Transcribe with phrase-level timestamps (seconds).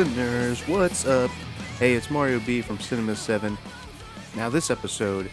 [0.00, 1.30] listeners, what's up?
[1.78, 3.58] Hey, it's Mario B from Cinema 7.
[4.34, 5.30] Now, this episode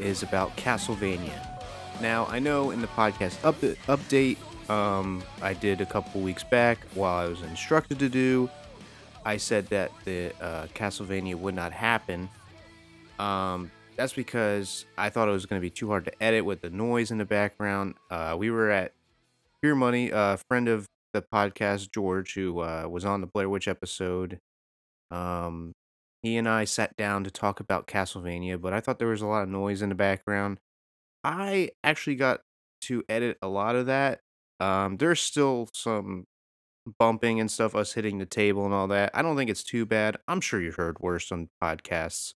[0.00, 1.60] is about Castlevania.
[2.02, 4.36] Now, I know in the podcast up- update
[4.68, 8.50] um, I did a couple weeks back while I was instructed to do,
[9.24, 12.28] I said that the uh, Castlevania would not happen.
[13.20, 16.60] Um, that's because I thought it was going to be too hard to edit with
[16.60, 17.94] the noise in the background.
[18.10, 18.94] Uh, we were at
[19.60, 23.68] Beer Money, a friend of the podcast, George, who uh, was on the Blair Witch
[23.68, 24.38] episode.
[25.10, 25.72] Um,
[26.22, 29.26] he and I sat down to talk about Castlevania, but I thought there was a
[29.26, 30.58] lot of noise in the background.
[31.24, 32.40] I actually got
[32.82, 34.20] to edit a lot of that.
[34.60, 36.26] Um, there's still some
[36.98, 39.10] bumping and stuff, us hitting the table and all that.
[39.14, 40.16] I don't think it's too bad.
[40.26, 42.34] I'm sure you've heard worse on podcasts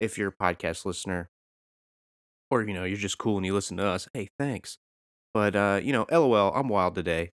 [0.00, 1.30] if you're a podcast listener.
[2.50, 4.08] Or, you know, you're just cool and you listen to us.
[4.12, 4.78] Hey, thanks.
[5.32, 7.30] But, uh, you know, LOL, I'm wild today.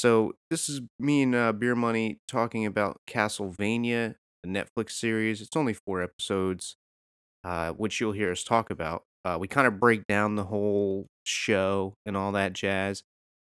[0.00, 5.42] So, this is me and uh, Beer Money talking about Castlevania, the Netflix series.
[5.42, 6.76] It's only four episodes,
[7.44, 9.02] uh, which you'll hear us talk about.
[9.26, 13.02] Uh, we kind of break down the whole show and all that jazz.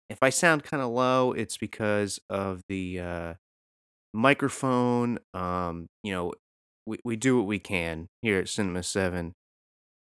[0.09, 3.33] If I sound kind of low, it's because of the uh,
[4.11, 5.19] microphone.
[5.35, 6.33] Um, you know,
[6.87, 9.33] we, we do what we can here at Cinema 7.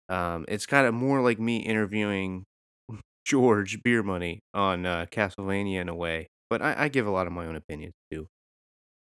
[0.10, 2.44] Um, it's kind of more like me interviewing
[3.26, 7.26] George Beer Money on uh, Castlevania in a way, but I, I give a lot
[7.26, 8.28] of my own opinions too.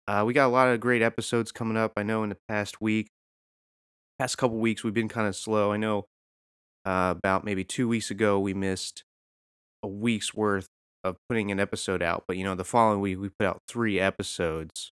[0.09, 1.93] Uh, we got a lot of great episodes coming up.
[1.94, 3.10] I know in the past week,
[4.19, 5.71] past couple weeks, we've been kind of slow.
[5.71, 6.06] I know
[6.87, 9.04] uh, about maybe two weeks ago, we missed
[9.83, 10.69] a week's worth
[11.03, 14.00] of putting an episode out, but you know, the following week, we put out three
[14.00, 14.93] episodes.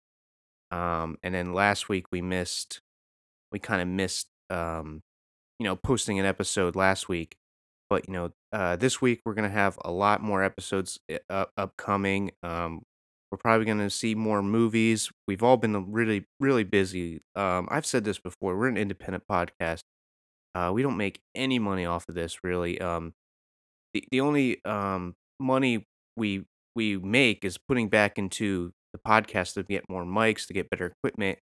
[0.71, 2.83] Um, and then last week, we missed,
[3.53, 5.00] we kind of missed, um,
[5.59, 7.37] you know, posting an episode last week.
[7.88, 11.19] But, you know, uh, this week, we're going to have a lot more episodes uh,
[11.28, 12.31] up- upcoming.
[12.44, 12.82] Um,
[13.32, 15.10] we're probably going to see more movies.
[15.26, 17.20] We've all been really, really busy.
[17.34, 18.56] Um, I've said this before.
[18.56, 19.82] We're an independent podcast.
[20.54, 22.81] Uh, we don't make any money off of this, really.
[22.81, 23.15] Um,
[23.94, 25.86] the the only um money
[26.16, 26.44] we
[26.76, 30.86] we make is putting back into the podcast to get more mics, to get better
[30.86, 31.38] equipment,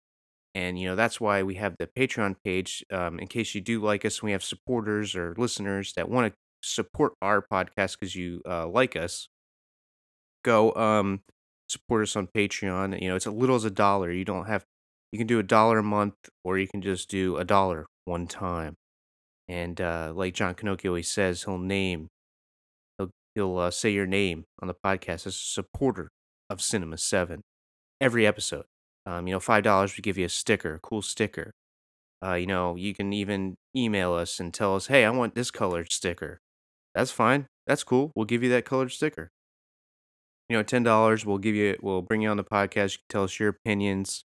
[0.54, 2.84] and you know that's why we have the Patreon page.
[2.92, 6.38] Um, in case you do like us, we have supporters or listeners that want to
[6.62, 9.28] support our podcast because you uh, like us.
[10.44, 11.22] Go um
[11.68, 13.00] support us on Patreon.
[13.00, 14.10] You know, it's as little as a dollar.
[14.10, 14.64] You don't have
[15.12, 16.14] you can do a dollar a month
[16.44, 18.74] or you can just do a dollar one time.
[19.48, 22.08] And uh, like John Canocchio always says, he'll name
[22.98, 26.10] he'll he'll uh, say your name on the podcast as a supporter
[26.50, 27.42] of Cinema Seven
[28.00, 28.64] every episode.
[29.06, 31.52] Um, you know, five dollars would give you a sticker, a cool sticker.
[32.22, 35.50] Uh, you know, you can even email us and tell us, hey, I want this
[35.50, 36.40] colored sticker.
[36.94, 37.46] That's fine.
[37.66, 38.12] That's cool.
[38.14, 39.30] We'll give you that colored sticker
[40.48, 41.26] you know, ten dollars.
[41.26, 41.76] We'll give you.
[41.82, 42.92] We'll bring you on the podcast.
[42.92, 44.24] You can tell us your opinions.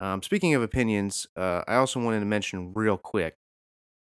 [0.00, 3.34] Um, speaking of opinions, uh, I also wanted to mention real quick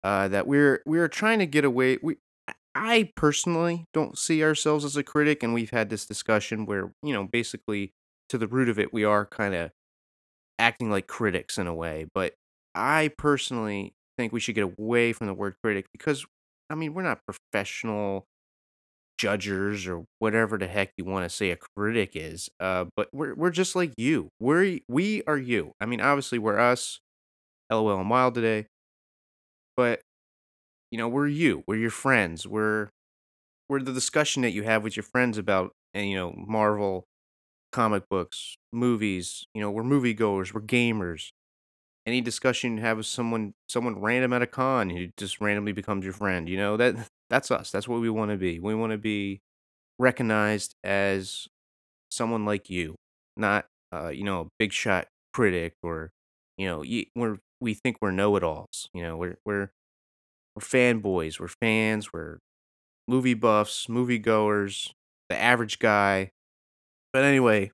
[0.03, 1.97] uh, that we're we're trying to get away.
[2.01, 2.17] We,
[2.75, 7.13] I personally don't see ourselves as a critic, and we've had this discussion where you
[7.13, 7.93] know, basically,
[8.29, 9.71] to the root of it, we are kind of
[10.59, 12.07] acting like critics in a way.
[12.13, 12.35] But
[12.75, 16.25] I personally think we should get away from the word critic because,
[16.69, 18.25] I mean, we're not professional
[19.17, 22.49] judgers or whatever the heck you want to say a critic is.
[22.59, 24.29] Uh, but we're we're just like you.
[24.39, 25.73] We're we are you.
[25.79, 26.99] I mean, obviously we're us.
[27.71, 28.67] LOL and Wild today,
[29.75, 30.01] but
[30.91, 31.63] you know we're you.
[31.67, 32.47] We're your friends.
[32.47, 32.89] We're
[33.69, 37.05] we're the discussion that you have with your friends about and you know Marvel,
[37.71, 39.45] comic books, movies.
[39.53, 40.53] You know we're moviegoers.
[40.53, 41.31] We're gamers.
[42.05, 46.03] Any discussion you have with someone someone random at a con who just randomly becomes
[46.03, 46.49] your friend.
[46.49, 46.95] You know that
[47.29, 47.71] that's us.
[47.71, 48.59] That's what we want to be.
[48.59, 49.41] We want to be
[49.99, 51.47] recognized as
[52.11, 52.95] someone like you,
[53.37, 56.11] not uh, you know, a big shot critic or
[56.57, 56.83] you know,
[57.15, 58.89] we're we think we're know-it-alls.
[58.93, 59.71] You know, we're we're
[60.55, 62.39] we're fanboys, we're fans, we're
[63.07, 64.93] movie buffs, movie goers,
[65.29, 66.31] the average guy.
[67.13, 67.71] But anyway,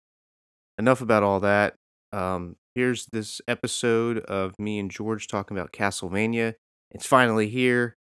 [0.77, 1.75] enough about all that.
[2.13, 6.55] Um, here's this episode of me and George talking about Castlevania.
[6.91, 7.97] It's finally here.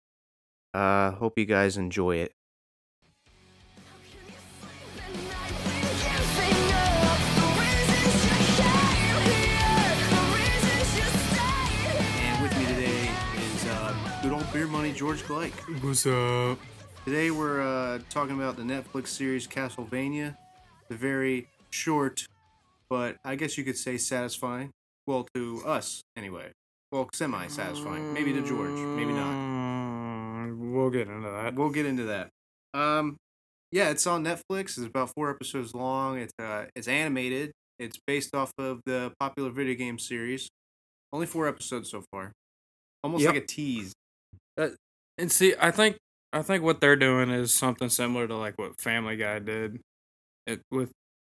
[0.72, 2.32] Uh, hope you guys enjoy it.
[12.16, 15.52] And with me today is uh, good old beer money George Gleick.
[15.82, 16.58] What's up?
[17.04, 20.36] Today we're uh, talking about the Netflix series Castlevania,
[20.88, 22.26] the very short,
[22.94, 24.70] but I guess you could say satisfying.
[25.08, 26.52] Well, to us anyway.
[26.92, 28.12] Well, semi-satisfying.
[28.14, 29.32] Maybe to George, maybe not.
[29.32, 31.54] Mm, We'll get into that.
[31.56, 32.28] We'll get into that.
[32.72, 33.16] Um,
[33.72, 34.78] yeah, it's on Netflix.
[34.78, 36.18] It's about four episodes long.
[36.18, 37.50] It's uh, it's animated.
[37.80, 40.48] It's based off of the popular video game series.
[41.12, 42.30] Only four episodes so far.
[43.02, 43.34] Almost Yep.
[43.34, 43.92] like a tease.
[44.56, 45.96] And see, I think
[46.32, 49.80] I think what they're doing is something similar to like what Family Guy did.
[50.46, 50.92] It with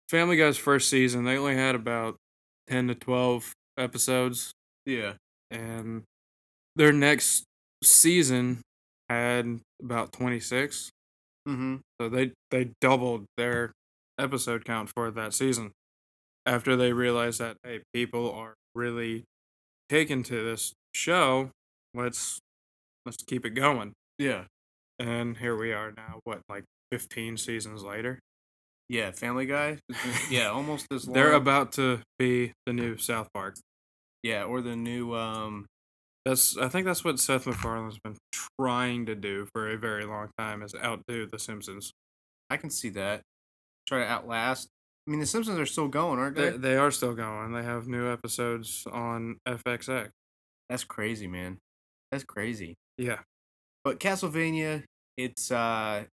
[0.09, 2.15] Family Guy's first season, they only had about
[2.67, 4.51] ten to twelve episodes,
[4.85, 5.13] Yeah.
[5.51, 6.03] and
[6.75, 7.44] their next
[7.83, 8.61] season
[9.07, 10.89] had about twenty six.
[11.47, 11.77] Mm-hmm.
[12.01, 13.71] So they they doubled their
[14.17, 15.71] episode count for that season
[16.45, 19.23] after they realized that hey, people are really
[19.89, 21.51] taken to this show.
[21.94, 22.39] Let's
[23.06, 23.94] let's keep it going.
[24.17, 24.45] Yeah.
[25.00, 26.19] And here we are now.
[26.23, 28.19] What like fifteen seasons later?
[28.89, 29.12] Yeah.
[29.12, 29.77] Family Guy.
[30.30, 31.13] yeah, almost as long.
[31.13, 33.56] They're about to be the new South Park.
[34.24, 35.65] Yeah, or the new um.
[36.25, 38.18] That's I think that's what Seth MacFarlane's been
[38.59, 41.94] trying to do for a very long time is outdo the Simpsons.
[42.50, 43.21] I can see that.
[43.88, 44.68] Try to outlast.
[45.07, 46.51] I mean, the Simpsons are still going, aren't they?
[46.51, 47.53] They, they are still going.
[47.53, 50.09] They have new episodes on FXX.
[50.69, 51.57] That's crazy, man.
[52.12, 52.75] That's crazy.
[52.97, 53.19] Yeah.
[53.83, 54.83] But Castlevania,
[55.18, 56.03] it's uh,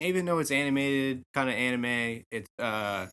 [0.00, 3.06] even though it's animated, kind of anime, it's uh,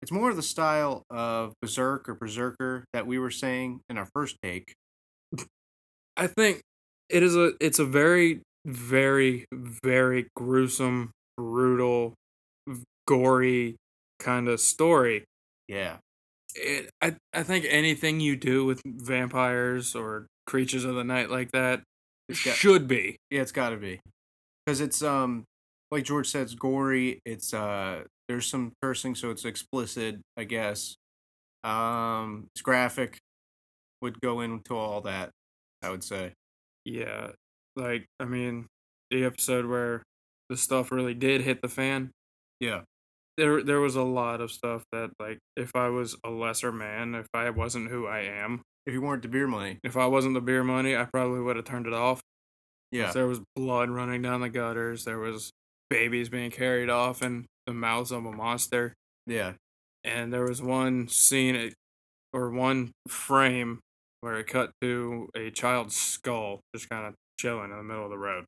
[0.00, 4.08] it's more of the style of Berserk or Berserker that we were saying in our
[4.14, 4.72] first take.
[6.16, 6.62] I think
[7.08, 12.14] it is a it's a very very very gruesome, brutal,
[13.06, 13.76] gory
[14.18, 15.24] kind of story.
[15.68, 15.98] Yeah.
[16.54, 21.50] It, I I think anything you do with vampires or creatures of the night like
[21.52, 21.82] that
[22.28, 23.16] It's got- should be.
[23.30, 24.00] Yeah, it's got to be,
[24.66, 25.44] because it's um,
[25.92, 27.20] like George said, it's gory.
[27.24, 30.96] It's uh, there's some cursing, so it's explicit, I guess.
[31.64, 33.18] Um, it's graphic.
[34.00, 35.30] Would go into all that,
[35.82, 36.32] I would say.
[36.84, 37.28] Yeah.
[37.76, 38.66] Like I mean,
[39.12, 40.02] the episode where
[40.48, 42.10] the stuff really did hit the fan.
[42.58, 42.82] Yeah.
[43.38, 47.14] There there was a lot of stuff that like if I was a lesser man,
[47.14, 49.78] if I wasn't who I am, If you weren't the beer money.
[49.84, 52.20] if I wasn't the beer money, I probably would have turned it off.
[52.90, 53.12] Yeah.
[53.12, 55.04] There was blood running down the gutters.
[55.04, 55.52] There was
[55.92, 58.94] babies being carried off in the mouths of a monster.
[59.26, 59.52] Yeah.
[60.04, 61.74] And there was one scene
[62.32, 63.80] or one frame
[64.22, 68.10] where it cut to a child's skull just kind of chilling in the middle of
[68.10, 68.46] the road.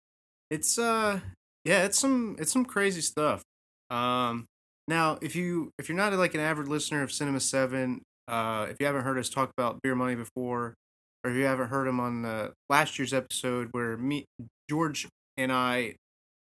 [0.51, 1.21] It's uh
[1.65, 3.43] yeah, it's some it's some crazy stuff.
[3.91, 4.47] Um
[4.89, 8.77] now if you if you're not like an avid listener of Cinema 7, uh if
[8.81, 10.75] you haven't heard us talk about Beer Money before
[11.23, 14.25] or if you haven't heard him on uh, last year's episode where me
[14.69, 15.07] George
[15.37, 15.97] and I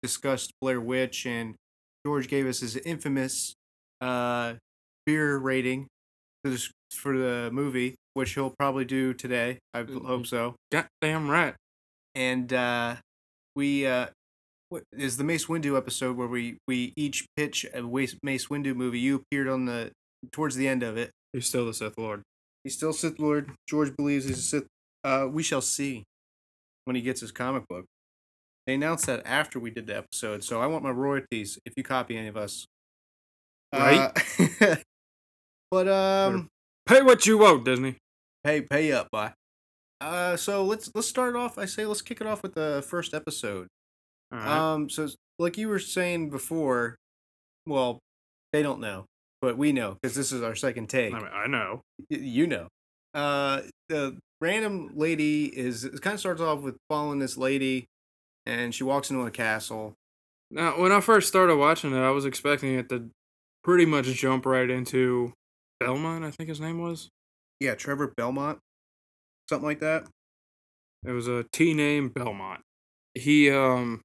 [0.08, 1.56] discussed Blair Witch and
[2.06, 3.54] George gave us his infamous
[4.02, 4.54] uh
[5.06, 5.88] beer rating
[6.44, 9.60] for this for the movie, which he'll probably do today.
[9.74, 11.56] I hope so Goddamn right.
[12.16, 12.96] and uh,
[13.56, 14.08] we uh,
[14.70, 19.00] what is the Mace Windu episode where we we each pitch a Mace Windu movie.
[19.00, 19.92] You appeared on the
[20.32, 21.12] towards the end of it.
[21.34, 22.22] He's still the Sith Lord.
[22.64, 23.52] He's still Sith Lord.
[23.68, 24.68] George believes he's a Sith.
[25.04, 26.04] Uh, we shall see
[26.86, 27.86] when he gets his comic book.
[28.68, 31.84] They announced that after we did the episode, so I want my royalties if you
[31.84, 32.66] copy any of us.
[33.74, 34.12] Right.
[34.62, 34.76] Uh,
[35.72, 36.50] but um,
[36.86, 37.96] Pay what you owe, Disney.
[38.44, 39.34] pay pay up, bye.
[40.00, 41.58] Uh, so let's let's start off.
[41.58, 43.68] I say let's kick it off with the first episode.
[44.32, 44.46] Right.
[44.46, 45.08] Um, so
[45.40, 46.96] like you were saying before,
[47.66, 48.00] well,
[48.54, 49.06] they don't know,
[49.42, 51.14] but we know because this is our second take.
[51.14, 51.82] I, mean, I know.
[52.12, 52.68] Y- you know,
[53.14, 57.88] uh, the random lady is it kind of starts off with following this lady,
[58.48, 59.94] and she walks into a castle.
[60.50, 63.10] Now, when I first started watching it, I was expecting it to
[63.64, 65.34] pretty much jump right into
[65.82, 67.10] Belmont, I think his name was.
[67.60, 68.60] Yeah, Trevor Belmont,
[69.50, 70.08] something like that.
[71.06, 72.62] It was a T name Belmont.
[73.14, 74.02] He um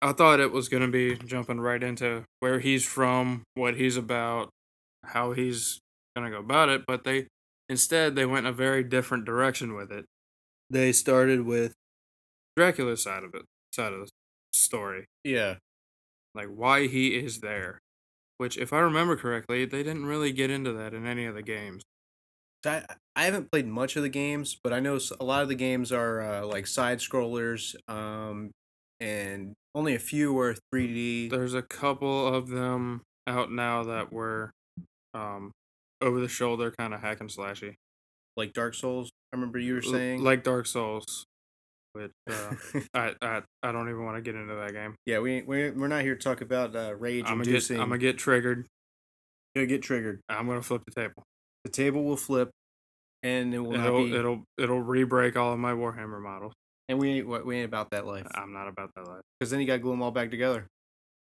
[0.00, 4.48] I thought it was gonna be jumping right into where he's from, what he's about,
[5.04, 5.78] how he's
[6.16, 7.26] gonna go about it, but they
[7.68, 10.06] instead they went a very different direction with it.
[10.70, 11.74] They started with
[12.56, 14.08] Dracula's side of it, side of the
[14.52, 15.06] story.
[15.24, 15.56] Yeah,
[16.34, 17.78] Like why he is there.
[18.38, 21.42] Which if I remember correctly, they didn't really get into that in any of the
[21.42, 21.82] games.
[22.66, 25.54] I I haven't played much of the games, but I know a lot of the
[25.54, 28.50] games are uh, like side scrollers, um,
[29.00, 31.30] and only a few are 3D.
[31.30, 34.50] There's a couple of them out now that were
[35.14, 35.52] um
[36.00, 37.74] over the shoulder kind of hack and slashy.
[38.36, 39.10] like Dark Souls.
[39.32, 40.22] I remember you were L- saying.
[40.24, 41.26] like Dark Souls.
[41.92, 42.54] Which uh,
[42.94, 44.94] I, I I don't even want to get into that game.
[45.06, 47.80] yeah, we ain't- we're not here to talk about uh, rage I'm gonna get inducing.
[47.80, 48.66] I'm gonna get triggered.
[49.54, 50.20] gonna get triggered.
[50.28, 51.22] I'm gonna flip the table.
[51.64, 52.50] The table will flip,
[53.22, 54.14] and it will It'll be.
[54.14, 56.52] it'll it'll re-break all of my Warhammer models.
[56.88, 58.26] and we ain't we ain't about that life.
[58.34, 59.20] I'm not about that life.
[59.38, 60.66] Because then you got to glue them all back together.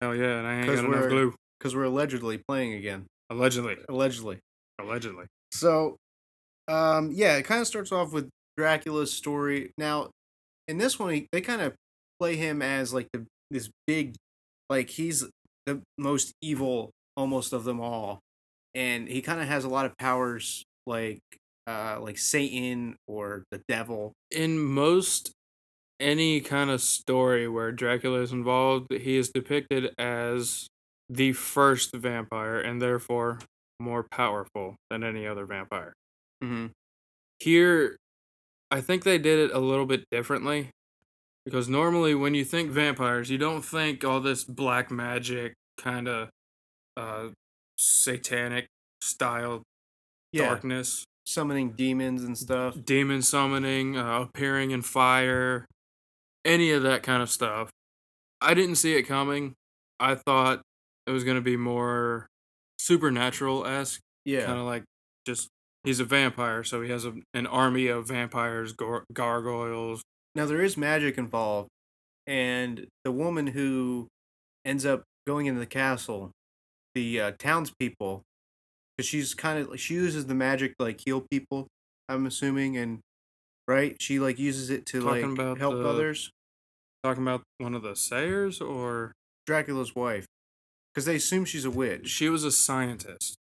[0.02, 1.34] Hell yeah, and I ain't got enough glue.
[1.60, 3.06] Because we're allegedly playing again.
[3.32, 4.40] Allegedly, Allegedly.
[4.80, 5.26] allegedly.
[5.52, 5.98] So,
[6.68, 9.72] um, yeah, it kind of starts off with Dracula's story.
[9.78, 10.10] Now,
[10.70, 11.74] in this one, they kind of
[12.20, 14.16] play him as like the this big,
[14.70, 15.26] like he's
[15.66, 18.20] the most evil almost of them all,
[18.76, 21.20] and he kind of has a lot of powers like
[21.68, 24.14] uh like Satan or the devil.
[24.32, 25.32] in most
[26.00, 30.68] any kind of story where Dracula is involved, he is depicted as
[31.10, 33.40] the first vampire and therefore
[33.80, 35.94] more powerful than any other vampire.
[36.44, 36.68] Mm-hmm.
[37.40, 37.98] Here,
[38.72, 40.70] I think they did it a little bit differently
[41.46, 46.30] because normally when you think vampires, you don't think all this black magic kind of
[46.98, 47.30] uh,
[47.78, 48.68] satanic
[49.02, 49.64] style
[50.32, 51.04] Yeah, darkness.
[51.26, 52.76] summoning demons and stuff.
[52.84, 55.66] demon summoning, uh, appearing in fire,
[56.46, 57.70] any of that kind of stuff.
[58.42, 59.54] I didn't see it coming.
[60.00, 60.62] I thought
[61.08, 62.28] it was going to be more
[62.78, 64.84] supernatural esque, Yeah, kind of like
[65.26, 65.48] just
[65.90, 70.04] he's a vampire, so he has a, an army of vampires, gar- gargoyles.
[70.36, 71.70] Now there is magic involved,
[72.28, 74.08] and the woman who
[74.64, 76.30] ends up going into the castle,
[76.94, 78.22] the uh, townspeople,
[78.98, 81.68] because she's kind of she uses the magic to like heal people.
[82.08, 83.00] I'm assuming, and
[83.68, 86.30] right, she like uses it to Talking like help the- others.
[87.04, 89.14] Talking about one of the Sayers, or
[89.48, 90.26] Dracula's wife,
[90.94, 92.10] because they assume she's a witch.
[92.10, 93.36] she was a scientist.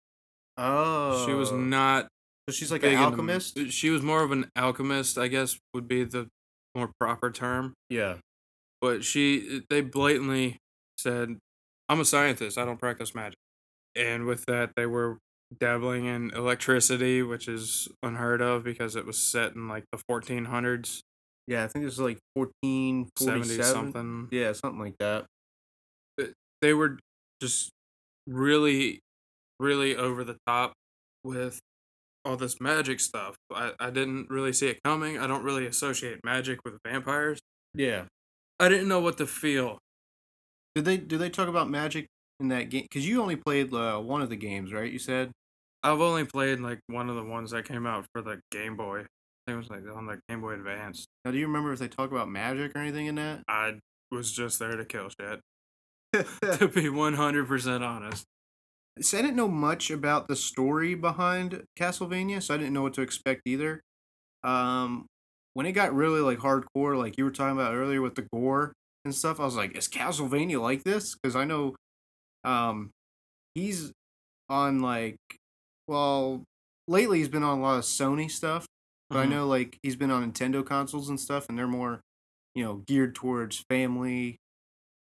[0.59, 2.09] Oh, She was not So
[2.51, 3.59] she's like an alchemist.
[3.59, 6.29] Uh, she was more of an alchemist, I guess, would be the
[6.75, 7.75] more proper term.
[7.89, 8.19] Yeah,
[8.81, 10.59] but she uh, they blatantly
[10.99, 11.39] said
[11.89, 13.39] i'm a scientist i don't practice magic
[13.95, 15.19] and with that they were
[15.59, 21.01] dabbling in electricity which is unheard of because it was set in like the 1400s
[21.49, 21.63] yeah.
[21.63, 23.63] I think it was like 14, 70 something.
[23.63, 25.27] something Yeah, something like that.
[26.61, 26.99] they were
[27.41, 27.71] just
[28.27, 29.01] really
[29.61, 30.73] really over the top
[31.23, 31.61] with
[32.27, 36.21] all this magic stuff I, I didn't really see it coming i don't really associate
[36.25, 37.39] magic with vampires
[37.75, 38.05] Yeah.
[38.61, 39.79] i didn't know what to feel
[40.75, 42.07] Did they did they talk about magic
[42.41, 42.83] in that game?
[42.83, 44.93] Because you only played uh, one of the games, right?
[44.93, 45.31] You said.
[45.83, 48.99] I've only played like one of the ones that came out for the Game Boy.
[49.01, 49.03] I
[49.47, 51.07] think it was like on the Game Boy Advance.
[51.25, 53.43] Now, do you remember if they talk about magic or anything in that?
[53.49, 53.79] I
[54.11, 55.41] was just there to kill shit.
[56.13, 58.25] to be 100% honest.
[59.01, 62.95] So I didn't know much about the story behind Castlevania, so I didn't know what
[62.95, 63.83] to expect either.
[64.45, 65.07] Um,
[65.55, 68.73] when it got really like hardcore, like you were talking about earlier with the gore
[69.05, 71.17] and stuff, I was like, is Castlevania like this?
[71.17, 71.77] Because I know,
[72.45, 72.91] um,
[73.55, 73.93] he's
[74.49, 75.17] on like,
[75.89, 76.45] well,
[76.89, 78.67] lately he's been on a lot of Sony stuff,
[79.13, 79.27] but I Mhm.
[79.27, 82.01] know like he's been on Nintendo consoles and stuff, and they're more,
[82.55, 84.39] you know, geared towards family,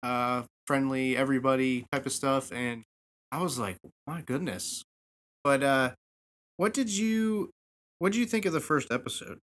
[0.03, 2.51] uh, friendly, everybody type of stuff.
[2.51, 2.83] And
[3.35, 3.77] I was like,
[4.07, 4.81] my goodness.
[5.43, 5.91] But uh,
[6.55, 7.51] what did you,
[7.99, 9.39] what did you think of the first episode?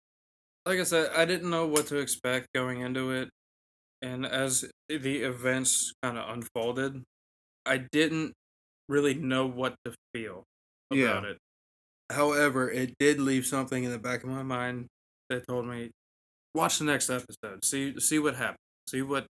[0.67, 3.29] Like I said, I didn't know what to expect going into it.
[4.03, 7.01] And as the events kind of unfolded,
[7.65, 8.33] I didn't
[8.87, 10.43] really know what to feel
[10.91, 11.17] Yeah.
[11.17, 11.37] about it.
[12.11, 14.85] However, it did leave something in the back of my mind
[15.29, 15.89] that told me,
[16.53, 19.25] watch the next episode, see see what happens, see what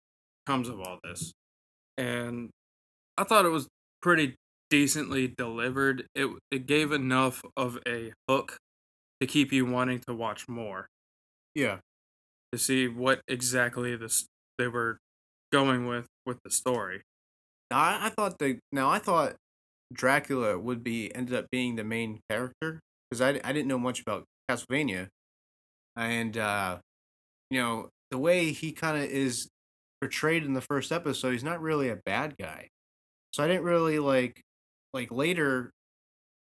[0.46, 1.32] comes of all this.
[1.98, 2.50] And
[3.18, 3.66] I thought it was
[4.02, 4.34] pretty
[4.70, 6.06] decently delivered.
[6.14, 8.58] It it gave enough of a hook
[9.20, 10.88] to keep you wanting to watch more
[11.54, 11.80] Yeah.
[12.52, 14.26] to see what exactly this
[14.58, 14.98] they were
[15.52, 17.02] going with with the story.
[17.70, 19.36] I, I thought the now I thought
[19.92, 22.80] Dracula would be ended up being the main character
[23.10, 25.08] because I, I didn't know much about Castlevania,
[25.96, 26.78] and uh,
[27.50, 29.48] you know the way he kind of is
[30.00, 32.68] portrayed in the first episode, he's not really a bad guy.
[33.32, 34.42] So I didn't really like
[34.96, 35.70] like later.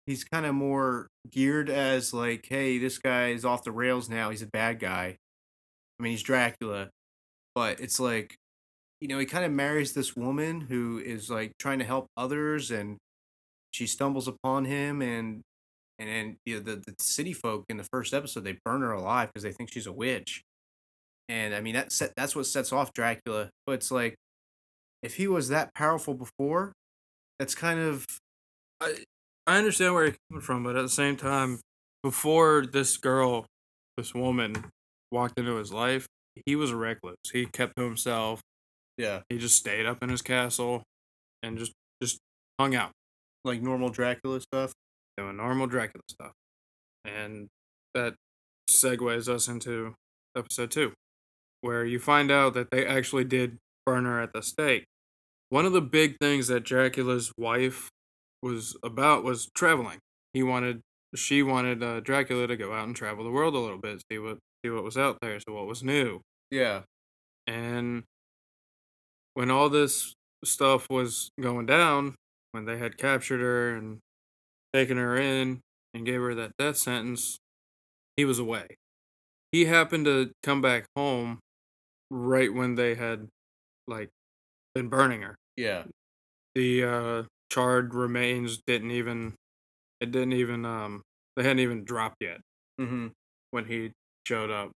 [0.07, 4.29] He's kind of more geared as like, hey, this guy is off the rails now.
[4.29, 5.17] He's a bad guy.
[5.99, 6.89] I mean, he's Dracula,
[7.55, 8.35] but it's like
[9.01, 12.71] you know, he kind of marries this woman who is like trying to help others,
[12.71, 12.97] and
[13.71, 15.41] she stumbles upon him, and
[15.99, 18.91] and then you know, the the city folk in the first episode they burn her
[18.91, 20.43] alive because they think she's a witch,
[21.29, 23.49] and I mean that set that's what sets off Dracula.
[23.65, 24.15] But it's like
[25.03, 26.73] if he was that powerful before,
[27.37, 28.05] that's kind of
[28.81, 29.03] I
[29.47, 31.59] I understand where you're coming from, but at the same time,
[32.03, 33.45] before this girl,
[33.97, 34.71] this woman,
[35.11, 36.07] walked into his life,
[36.45, 37.17] he was reckless.
[37.31, 38.41] He kept to himself.
[38.97, 39.21] Yeah.
[39.29, 40.83] He just stayed up in his castle
[41.43, 42.19] and just just
[42.59, 42.91] hung out
[43.43, 44.73] Like normal Dracula stuff.
[45.17, 46.31] doing normal Dracula stuff.
[47.05, 47.47] And
[47.93, 48.15] that
[48.69, 49.93] segues us into
[50.35, 50.93] episode two,
[51.61, 54.85] where you find out that they actually did burn her at the stake.
[55.49, 57.89] One of the big things that Dracula's wife
[58.45, 59.97] was about was traveling.
[60.33, 60.81] He wanted,
[61.15, 64.19] she wanted uh, Dracula to go out and travel the world a little bit, see
[64.19, 66.21] what see what was out there, see what was new.
[66.51, 66.83] Yeah.
[67.47, 68.03] And
[69.33, 72.13] when all this stuff was going down,
[72.51, 73.97] when they had captured her and
[74.73, 75.61] taken her in
[75.93, 77.37] and gave her that death sentence,
[78.15, 78.77] he was away.
[79.51, 81.39] He happened to come back home
[82.11, 83.27] right when they had
[83.87, 84.09] like
[84.75, 85.35] been burning her.
[85.57, 85.85] Yeah.
[86.53, 87.23] The uh
[87.55, 89.33] charred remains didn't even
[90.01, 91.01] it didn't even um
[91.37, 92.39] they hadn't even dropped yet
[92.79, 93.07] Mm-hmm.
[93.51, 93.91] when he
[94.27, 94.71] showed up.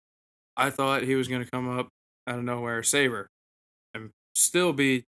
[0.55, 1.87] I thought he was going to come up
[2.27, 3.27] out of nowhere, save her,
[3.95, 5.03] and still be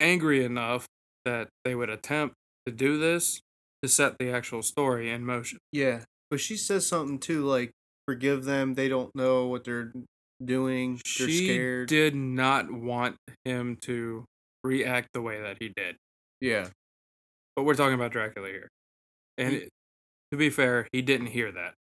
[0.00, 0.86] angry enough
[1.24, 2.34] that they would attempt
[2.66, 3.40] to do this
[3.82, 5.58] to set the actual story in motion.
[5.70, 6.00] Yeah.
[6.30, 7.70] But she says something too, like,
[8.08, 8.74] forgive them.
[8.74, 9.92] They don't know what they're
[10.44, 10.94] doing.
[11.18, 11.88] They're she scared.
[11.88, 14.24] did not want him to
[14.64, 15.96] react the way that he did.
[16.40, 16.68] Yeah.
[17.56, 18.68] But we're talking about Dracula here.
[19.38, 19.68] And He-
[20.30, 21.74] to be fair, he didn't hear that.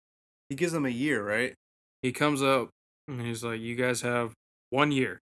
[0.49, 1.55] He gives them a year, right?
[2.03, 2.71] He comes up
[3.07, 4.33] and he's like, You guys have
[4.71, 5.21] one year.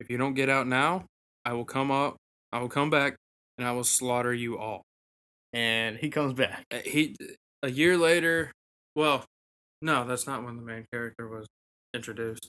[0.00, 1.06] If you don't get out now,
[1.44, 2.16] I will come up,
[2.52, 3.16] I will come back,
[3.56, 4.82] and I will slaughter you all.
[5.52, 6.64] And he comes back.
[6.70, 7.16] Uh, He
[7.62, 8.52] a year later,
[8.94, 9.24] well,
[9.82, 11.46] no, that's not when the main character was
[11.94, 12.48] introduced.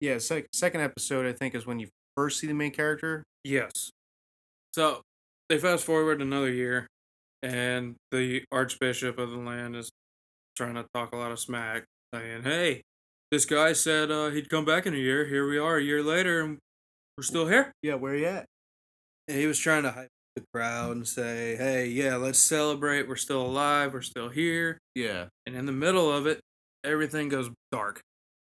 [0.00, 0.18] Yeah.
[0.18, 3.22] Sec- second episode, I think, is when you first see the main character.
[3.44, 3.90] Yes.
[4.74, 5.02] So
[5.50, 6.86] they fast forward another year,
[7.42, 9.90] and the Archbishop of the land is
[10.56, 11.84] trying to talk a lot of smack,
[12.14, 12.82] saying, "Hey,
[13.30, 15.26] this guy said uh, he'd come back in a year.
[15.26, 16.58] Here we are, a year later, and
[17.18, 17.96] we're still here." Yeah.
[17.96, 18.46] Where are you at?
[19.28, 23.08] And he was trying to hype the crowd and say, "Hey, yeah, let's celebrate.
[23.08, 23.92] We're still alive.
[23.92, 25.26] We're still here." Yeah.
[25.46, 26.40] And in the middle of it,
[26.84, 28.00] everything goes dark.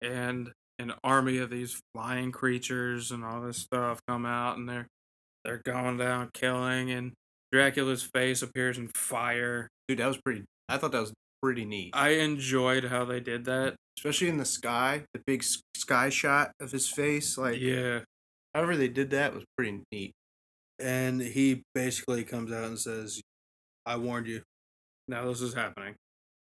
[0.01, 4.87] And an army of these flying creatures and all this stuff come out and they're
[5.43, 7.13] they're going down killing and
[7.51, 9.67] Dracula's face appears in fire.
[9.87, 10.43] Dude, that was pretty.
[10.67, 11.91] I thought that was pretty neat.
[11.93, 13.75] I enjoyed how they did that.
[13.97, 15.43] Especially in the sky, the big
[15.75, 17.37] sky shot of his face.
[17.37, 18.01] Like, Yeah.
[18.53, 20.11] however they did that was pretty neat.
[20.79, 23.21] And he basically comes out and says,
[23.85, 24.41] I warned you.
[25.07, 25.95] Now this is happening.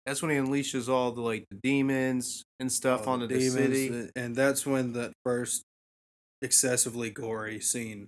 [0.05, 3.49] That's when he unleashes all the like the demons and stuff all onto the the,
[3.49, 4.09] city.
[4.15, 5.61] and that's when that first
[6.41, 8.07] excessively gory scene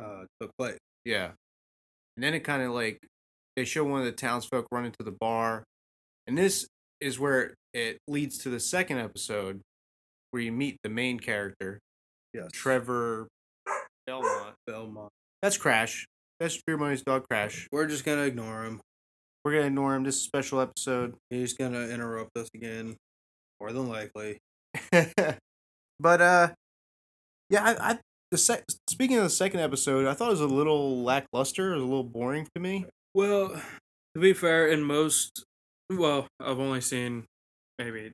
[0.00, 0.78] uh, took place.
[1.04, 1.30] Yeah.
[2.16, 2.98] And then it kind of like
[3.56, 5.64] they show one of the townsfolk running to the bar.
[6.26, 6.66] And this
[7.00, 9.60] is where it leads to the second episode
[10.30, 11.80] where you meet the main character,
[12.32, 13.28] Yes, Trevor
[14.06, 14.54] Belmont.
[14.66, 15.10] Belmont.
[15.42, 16.06] That's Crash.
[16.38, 17.66] That's Beer Money's dog Crash.
[17.72, 18.80] We're just gonna ignore him.
[19.44, 20.04] We're gonna ignore him.
[20.04, 21.14] This is a special episode.
[21.30, 22.96] He's gonna interrupt us again,
[23.60, 24.38] more than likely.
[26.00, 26.48] but uh
[27.48, 27.98] yeah, I, I
[28.30, 31.76] the sec- speaking of the second episode, I thought it was a little lackluster, it
[31.76, 32.86] was a little boring to me.
[33.14, 33.48] Well,
[34.14, 35.44] to be fair, in most,
[35.90, 37.26] well, I've only seen
[37.78, 38.12] maybe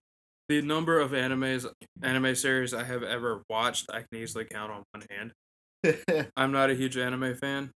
[0.48, 1.66] the number of animes,
[2.02, 3.86] anime series I have ever watched.
[3.92, 6.28] I can easily count on one hand.
[6.36, 7.70] I'm not a huge anime fan.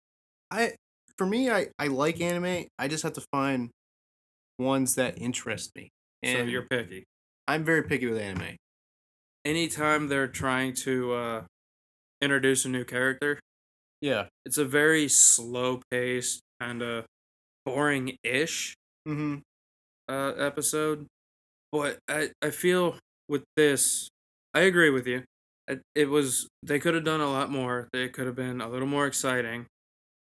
[0.51, 0.73] I
[1.17, 2.65] for me I I like anime.
[2.77, 3.69] I just have to find
[4.57, 5.89] ones that interest me.
[6.25, 7.03] so you're picky.
[7.47, 8.55] I'm very picky with anime.
[9.45, 11.43] Anytime they're trying to uh,
[12.21, 13.39] introduce a new character,
[14.01, 14.27] Yeah.
[14.45, 17.05] it's a very slow paced, kind of
[17.65, 18.73] boring ish
[19.07, 19.37] Mm-hmm.
[20.07, 21.05] uh, episode.
[21.71, 24.09] But I, I feel with this,
[24.53, 25.23] I agree with you.
[25.67, 27.87] It, it was they could have done a lot more.
[27.93, 29.67] They could have been a little more exciting.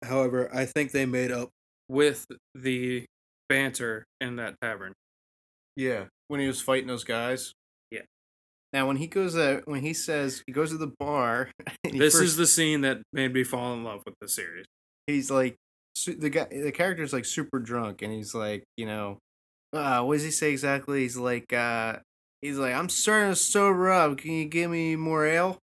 [0.05, 1.49] However, I think they made up
[1.89, 3.05] with the
[3.49, 4.93] banter in that tavern.
[5.77, 6.05] Yeah.
[6.29, 7.53] When he was fighting those guys.
[8.73, 8.81] Yeah.
[8.81, 11.51] Now when he goes uh when he says he goes to the bar
[11.85, 14.67] This first- is the scene that made me fall in love with the series.
[15.07, 15.57] he's like
[15.97, 19.19] su- the guy the character's like super drunk and he's like you know
[19.75, 21.97] uh what does he say exactly he's like uh
[22.41, 25.59] he's like i'm starting to sober up can you give me more ale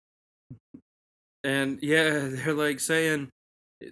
[1.44, 3.28] And yeah, they're like saying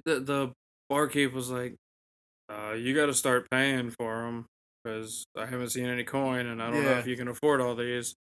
[0.05, 0.53] the the
[0.91, 1.77] barkeep was like,
[2.53, 4.47] uh, "You got to start paying for them
[4.83, 7.75] because I haven't seen any coin, and I don't know if you can afford all
[7.77, 8.15] these."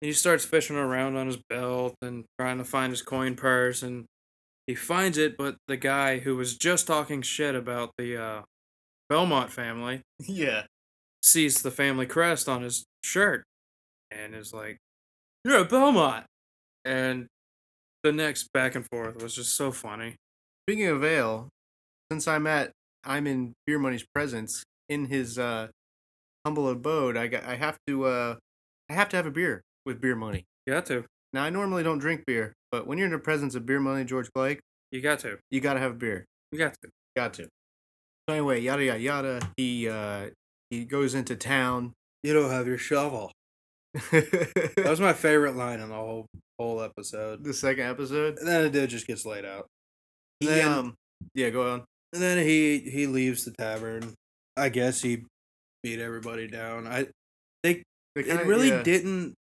[0.00, 3.82] And he starts fishing around on his belt and trying to find his coin purse,
[3.82, 4.06] and
[4.66, 5.36] he finds it.
[5.36, 8.42] But the guy who was just talking shit about the uh,
[9.08, 10.64] Belmont family yeah
[11.22, 13.44] sees the family crest on his shirt
[14.10, 14.78] and is like,
[15.44, 16.26] "You're a Belmont."
[16.84, 17.26] and
[18.02, 20.16] the next back and forth was just so funny.
[20.64, 21.48] Speaking of ale,
[22.10, 22.72] since I'm at
[23.04, 25.68] I'm in Beer Money's presence in his uh,
[26.44, 28.36] humble abode, I got I have to uh,
[28.88, 30.44] I have to have a beer with Beer Money.
[30.66, 31.04] You got to.
[31.32, 34.04] Now I normally don't drink beer, but when you're in the presence of Beer Money,
[34.04, 34.60] George Blake,
[34.92, 35.38] You got to.
[35.50, 36.24] you gotta have a beer.
[36.52, 36.90] You got to.
[37.16, 37.44] Got to.
[38.28, 39.40] So anyway, yada yada yada.
[39.56, 40.30] He uh,
[40.70, 41.92] he goes into town.
[42.22, 43.30] You don't have your shovel.
[44.10, 46.26] That was my favorite line in the whole
[46.58, 47.42] whole episode.
[47.44, 48.38] The second episode.
[48.38, 49.66] And then it dude just gets laid out.
[50.40, 50.94] He, Then- um,
[51.34, 51.84] yeah, go on.
[52.12, 54.14] And then he he leaves the tavern.
[54.56, 55.24] I guess he
[55.82, 56.86] beat everybody down.
[56.86, 57.06] I
[57.62, 57.82] They
[58.16, 59.34] it kinda- really yeah, didn't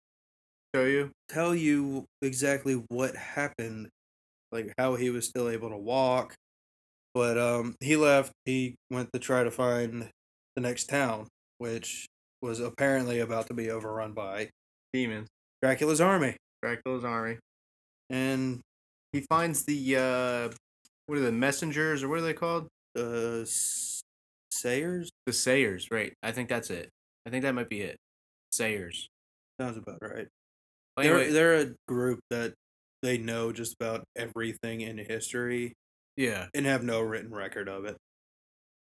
[0.78, 1.12] show you.
[1.30, 3.90] tell you exactly what happened,
[4.52, 6.36] like how he was still able to walk.
[7.13, 8.32] But um, he left.
[8.46, 10.10] He went to try to find
[10.56, 12.06] the next town, which
[12.42, 14.50] was apparently about to be overrun by
[14.94, 15.28] Demons.
[15.62, 16.36] Dracula's army.
[16.62, 17.38] Dracula's army.
[18.10, 18.62] And
[19.13, 20.56] He finds the uh,
[21.08, 22.68] what are the messengers or what are they called?
[22.98, 23.46] uh,
[24.52, 26.13] Sayers The Sayers, right?
[26.24, 26.90] I think that's it.
[27.26, 27.98] I think that might be it.
[28.52, 29.08] Sayers.
[29.60, 30.28] sounds about right.
[30.98, 32.54] They're they're a group that
[33.04, 35.74] they know just about everything in history
[36.16, 36.48] yeah.
[36.54, 37.96] and have no written record of it.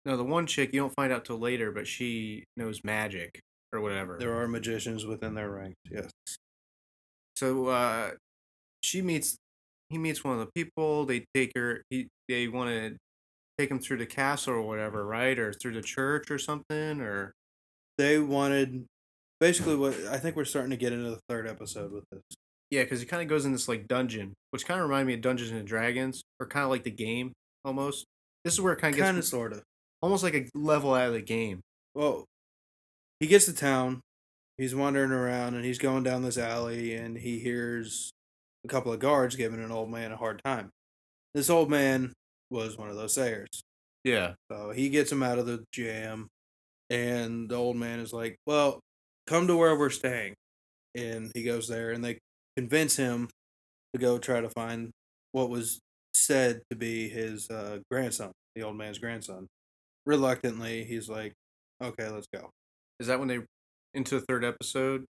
[0.06, 3.40] No, the one chick you don't find out till later, but she knows magic
[3.72, 4.18] or whatever.
[4.18, 5.76] There are magicians within their ranks.
[5.90, 6.10] Yes.
[7.36, 8.10] So uh,
[8.82, 9.36] she meets.
[9.90, 11.06] He meets one of the people.
[11.06, 11.82] They take her.
[11.90, 12.96] He they want to
[13.58, 15.38] take him through the castle or whatever, right?
[15.38, 17.00] Or through the church or something.
[17.00, 17.32] Or
[17.96, 18.84] They wanted
[19.44, 22.22] basically what I think we're starting to get into the third episode with this.
[22.70, 25.14] yeah, because it kind of goes in this like dungeon, which kind of reminded me
[25.14, 28.06] of Dungeons and Dragons, or kind of like the game almost.
[28.42, 29.62] This is where it kind of gets Kind of, sort of.
[30.00, 31.60] almost like a level out of the game.
[31.94, 32.24] Well,
[33.20, 34.00] he gets to town.
[34.56, 38.10] He's wandering around and he's going down this alley and he hears
[38.64, 40.70] a couple of guards giving an old man a hard time.
[41.34, 42.14] This old man
[42.50, 43.48] was one of those sayers.
[44.04, 44.34] Yeah.
[44.50, 46.28] So he gets him out of the jam,
[46.88, 48.80] and the old man is like, "Well,
[49.26, 50.34] come to where we're staying."
[50.94, 52.18] And he goes there, and they
[52.56, 53.28] convince him
[53.92, 54.90] to go try to find
[55.32, 55.80] what was
[56.14, 59.46] said to be his uh, grandson, the old man's grandson.
[60.06, 61.32] Reluctantly, he's like,
[61.82, 62.50] "Okay, let's go."
[63.00, 63.40] Is that when they
[63.94, 65.04] into the third episode?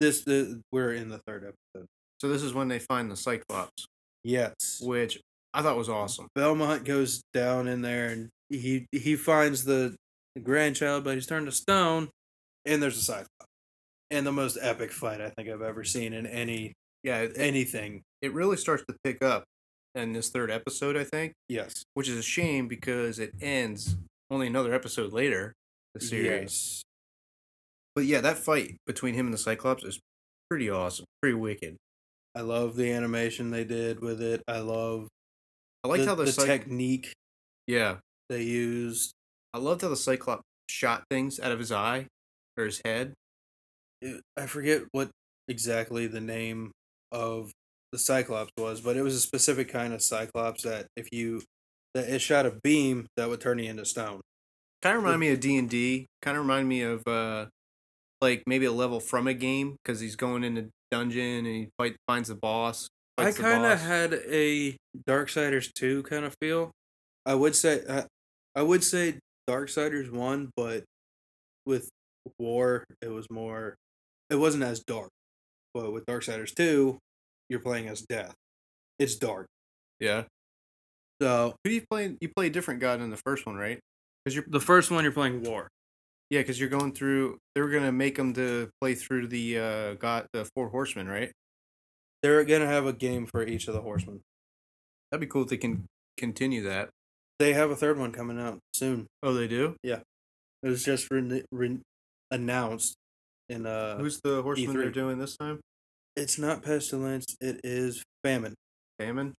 [0.00, 1.86] This, the, we're in the third episode.
[2.20, 3.86] So this is when they find the Cyclops,
[4.24, 5.20] Yes, which
[5.52, 6.28] I thought was awesome.
[6.34, 9.94] Belmont goes down in there, and he he finds the,
[10.34, 12.08] the grandchild, but he's turned to stone,
[12.64, 13.28] and there's a cyclops.
[14.10, 18.02] And the most epic fight I think I've ever seen in any Yeah, it, anything.
[18.22, 19.44] it really starts to pick up
[19.94, 21.84] in this third episode, I think, Yes.
[21.94, 23.96] which is a shame because it ends
[24.30, 25.52] only another episode later.
[25.94, 26.82] The series, Yes.
[27.94, 30.00] but yeah, that fight between him and the Cyclops is
[30.50, 31.76] pretty awesome, pretty wicked.
[32.34, 34.42] I love the animation they did with it.
[34.48, 35.06] I love
[35.84, 37.12] I liked the, how the, the Cy- technique
[37.68, 39.12] yeah, they used.
[39.52, 42.08] I loved how the Cyclops shot things out of his eye
[42.58, 43.12] or his head.
[44.36, 45.10] I forget what
[45.48, 46.72] exactly the name
[47.12, 47.52] of
[47.92, 51.42] the Cyclops was, but it was a specific kind of Cyclops that if you
[51.94, 54.20] that it shot a beam that would turn you into stone.
[54.82, 56.06] Kind of remind me of D and D.
[56.22, 57.46] Kind of remind me of uh,
[58.20, 61.96] like maybe a level from a game because he's going in dungeon and he fight
[62.06, 62.88] finds the boss.
[63.16, 64.76] I kind of had a
[65.08, 66.72] Darksiders 2 kind of feel.
[67.24, 68.04] I would say I,
[68.56, 70.84] I would say Darksiders 1, but
[71.64, 71.88] with
[72.38, 73.74] War it was more
[74.30, 75.10] it wasn't as dark.
[75.74, 76.98] But with Darksiders 2,
[77.48, 78.34] you're playing as Death.
[78.98, 79.46] It's dark.
[80.00, 80.24] yeah.
[81.22, 82.16] So, Who do you play?
[82.20, 83.78] You play a different god in the first one, right?
[84.24, 85.68] Because you're The first one, you're playing War.
[86.30, 87.38] yeah, because you're going through.
[87.54, 91.30] They were gonna make them to play through the uh god the four horsemen, right?
[92.22, 94.18] they're going to have a game for each of the horsemen.
[95.10, 95.84] That'd be cool if they can
[96.16, 96.88] continue that.
[97.38, 99.06] They have a third one coming out soon.
[99.22, 99.76] Oh, they do.
[99.82, 100.00] Yeah,
[100.62, 101.80] it was just re- re-
[102.30, 102.94] announced
[103.54, 105.60] in uh Who's the horseman they're doing this time?
[106.16, 108.54] it's not pestilence, it is famine.
[109.00, 109.34] Famine.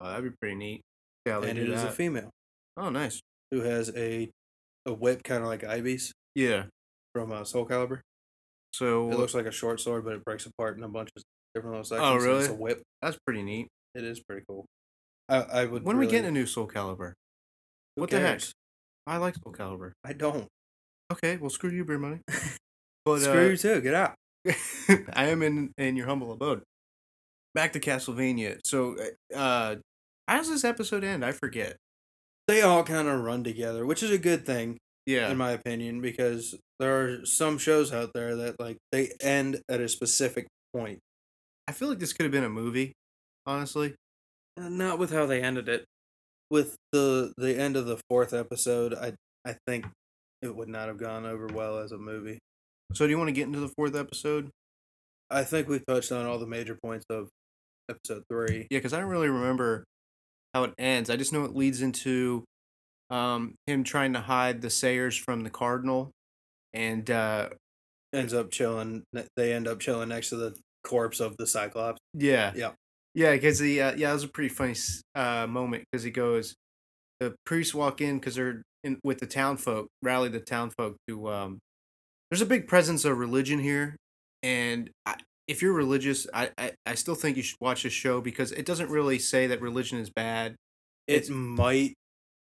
[0.00, 0.80] Oh, that'd be pretty neat.
[1.24, 1.88] They and do it is that.
[1.90, 2.30] a female.
[2.76, 3.20] oh, nice.
[3.50, 4.30] who has a
[4.86, 6.64] a whip kind of like Ivy's Yeah.
[7.14, 8.00] from uh, Soul Calibur.
[8.72, 11.22] So It looks like a short sword, but it breaks apart in a bunch of
[11.54, 12.24] different little sections.
[12.24, 12.82] Oh, and It's a whip.
[13.02, 13.68] that's pretty neat.
[13.94, 14.64] It is pretty cool.
[15.28, 15.84] I, I would.
[15.84, 17.12] When are we really- getting a new Soul Calibur?
[17.96, 18.26] who what the heck?
[18.38, 18.52] cares?
[19.06, 19.92] I like Soul Calibur.
[20.04, 20.46] I don't.
[21.12, 22.20] Okay, well, screw you, beer money.
[23.08, 23.80] But Screw uh, you too.
[23.80, 24.14] Get out.
[25.14, 26.62] I am in in your humble abode.
[27.54, 28.58] Back to Castlevania.
[28.64, 28.96] So,
[29.34, 29.76] uh,
[30.28, 31.24] how does this episode end?
[31.24, 31.76] I forget.
[32.46, 36.02] They all kind of run together, which is a good thing Yeah, in my opinion,
[36.02, 40.98] because there are some shows out there that like they end at a specific point.
[41.66, 42.92] I feel like this could have been a movie,
[43.46, 43.94] honestly.
[44.60, 45.84] Uh, Not with how they ended it.
[46.50, 49.14] With the the end of the fourth episode, I
[49.46, 49.86] I think
[50.42, 52.38] it would not have gone over well as a movie.
[52.94, 54.50] So do you want to get into the fourth episode?
[55.30, 57.28] I think we've touched on all the major points of
[57.90, 58.66] episode three.
[58.70, 59.84] Yeah, because I don't really remember
[60.54, 61.10] how it ends.
[61.10, 62.44] I just know it leads into
[63.10, 66.10] um, him trying to hide the Sayers from the Cardinal,
[66.72, 67.50] and uh,
[68.14, 69.04] Ends up chilling.
[69.36, 71.98] They end up chilling next to the corpse of the Cyclops.
[72.14, 72.72] yeah, Yeah.
[73.14, 74.74] yeah, because he uh, yeah, it was a pretty funny
[75.14, 76.54] uh, moment because he goes,
[77.20, 80.96] the priests walk in because they're in with the town folk, rally the town folk
[81.06, 81.28] to.
[81.28, 81.58] Um,
[82.30, 83.96] there's a big presence of religion here,
[84.42, 88.20] and I, if you're religious, I, I I still think you should watch this show
[88.20, 90.56] because it doesn't really say that religion is bad.
[91.06, 91.94] It It's- might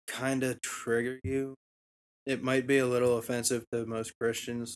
[0.08, 1.56] kind of trigger you.
[2.26, 4.76] It might be a little offensive to most Christians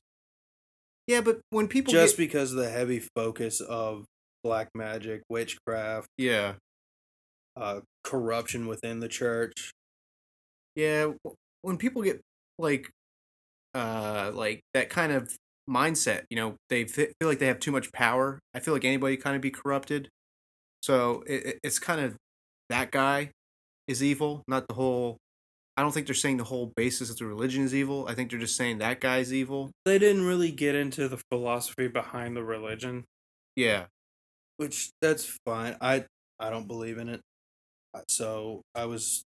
[1.08, 4.06] Yeah, but when people just get, because of the heavy focus of
[4.44, 6.56] black magic, witchcraft, yeah,
[7.56, 9.72] uh, corruption within the church.
[10.76, 11.14] Yeah,
[11.62, 12.22] when people get
[12.58, 12.90] like,
[13.76, 15.36] uh, like that kind of
[15.70, 18.40] mindset, you know, they fe- feel like they have too much power.
[18.56, 20.10] I feel like anybody kind of be corrupted.
[20.82, 22.18] So it, it- it's kind of
[22.70, 23.32] that guy
[23.88, 25.18] is evil, not the whole.
[25.78, 28.08] I don't think they're saying the whole basis of the religion is evil.
[28.08, 29.72] I think they're just saying that guy's evil.
[29.86, 33.06] They didn't really get into the philosophy behind the religion.
[33.56, 33.88] Yeah,
[34.58, 35.78] which that's fine.
[35.82, 36.06] I
[36.40, 37.22] I don't believe in it,
[38.10, 39.24] so I was.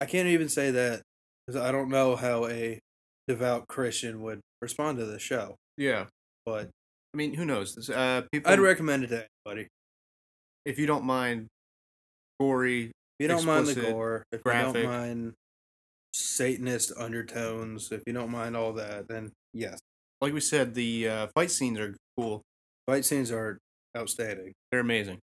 [0.00, 1.02] I can't even say that
[1.46, 2.80] because I don't know how a
[3.28, 5.54] devout Christian would respond to the show.
[5.76, 6.06] yeah.
[6.46, 6.70] But
[7.14, 7.74] I mean, who knows?
[7.74, 9.68] This, Uh, people, I'd recommend it to anybody.
[10.64, 11.46] if you don't mind
[12.40, 14.76] gory, If you don't mind the gore, if graphic.
[14.76, 15.32] you don't mind
[16.14, 19.78] Satanist undertones, if you don't mind all that, then yes,
[20.20, 22.42] like we said, the uh, fight scenes are cool.
[22.86, 23.58] fight scenes are
[23.96, 24.52] outstanding.
[24.70, 25.18] They're amazing.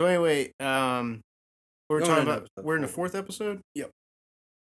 [0.00, 1.20] So anyway, um,
[1.88, 3.60] we're talking about we're in the fourth episode.
[3.74, 3.90] Yep.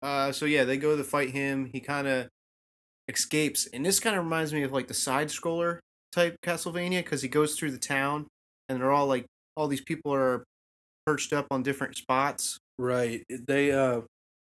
[0.04, 1.70] Uh, so yeah, they go to fight him.
[1.72, 2.28] He kind of
[3.08, 5.78] escapes, and this kind of reminds me of like the side scroller
[6.12, 8.26] type Castlevania because he goes through the town,
[8.68, 10.44] and they're all like all these people are
[11.06, 12.58] perched up on different spots.
[12.78, 13.24] Right.
[13.28, 14.02] They uh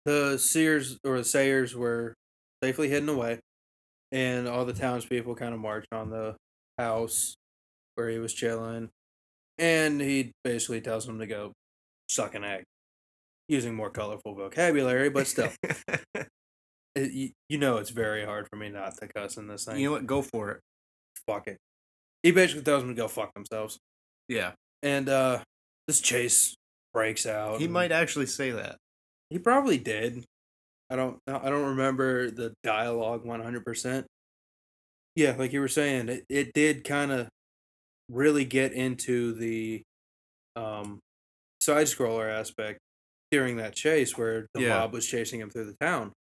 [0.05, 2.15] the seers or the Sayers were
[2.62, 3.41] safely hidden away.
[4.11, 6.37] And all the townspeople kind of march on the
[6.79, 7.35] house
[7.95, 8.91] where he was chilling.
[9.59, 11.53] And he basically tells them to go
[12.11, 12.65] suck an egg.
[13.53, 15.51] Using more colorful vocabulary, but still.
[16.15, 19.77] it, you, you know it's very hard for me not to cuss in this thing.
[19.79, 20.07] you know what?
[20.07, 20.61] Go for it.
[21.27, 21.59] fuck it.
[22.23, 23.79] He basically tells them to go fuck themselves.
[24.27, 25.41] Yeah, And uh
[25.87, 26.55] this chase
[26.95, 27.61] breaks out.
[27.61, 28.79] he might actually say that.
[29.29, 30.25] He probably did.
[30.88, 31.19] I don't.
[31.27, 34.07] I don't remember the dialogue one hundred percent.
[35.15, 37.29] Yeah, like you were saying, it, it did kind of
[38.11, 39.83] really get into the
[40.57, 41.01] um
[41.61, 42.79] side scroller aspect
[43.33, 44.68] during that chase where the Yeah.
[44.79, 46.12] mob was chasing him through the town.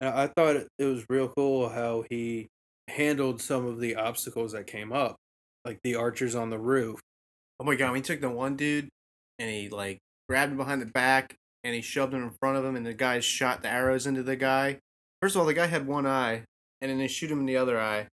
[0.00, 2.48] And I thought it, it was real cool how he
[2.88, 5.16] handled some of the obstacles that came up,
[5.64, 7.00] like the archers on the roof.
[7.60, 8.88] Oh my god, we took the one dude
[9.38, 12.64] and he like grabbed him behind the back and he shoved him in front of
[12.64, 14.78] him and the guy shot the arrows into the guy.
[15.20, 16.44] First of all, the guy had one eye
[16.80, 18.06] and then they shoot him in the other eye.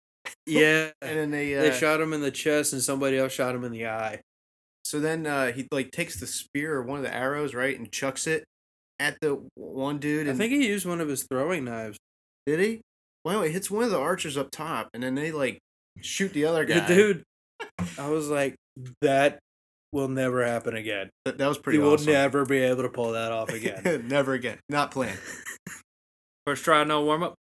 [0.47, 3.55] Yeah, And then they uh, they shot him in the chest, and somebody else shot
[3.57, 4.21] him in the eye.
[4.93, 7.91] So then uh, he like takes the spear or one of the arrows, right, and
[7.91, 8.45] chucks it
[8.99, 11.97] at the one dude I think he used one of his throwing knives.
[12.45, 12.83] did he?
[13.25, 15.61] Well, it hits one of the archers up top and then they like
[16.03, 16.81] shoot the other guy.
[16.81, 17.23] The dude,
[17.99, 18.55] I was like,
[19.01, 19.39] that
[19.95, 21.09] will never happen again.
[21.25, 22.09] that, that was pretty you awesome.
[22.09, 24.05] will never be able to pull that off again.
[24.09, 24.59] never again.
[24.69, 25.19] Not planned.
[26.47, 27.35] First try, no warm up.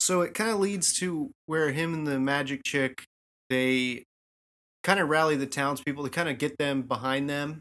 [0.00, 3.04] so it kind of leads to where him and the magic chick
[3.48, 4.02] they
[4.82, 7.60] kind of rally the townspeople to kind of get them behind them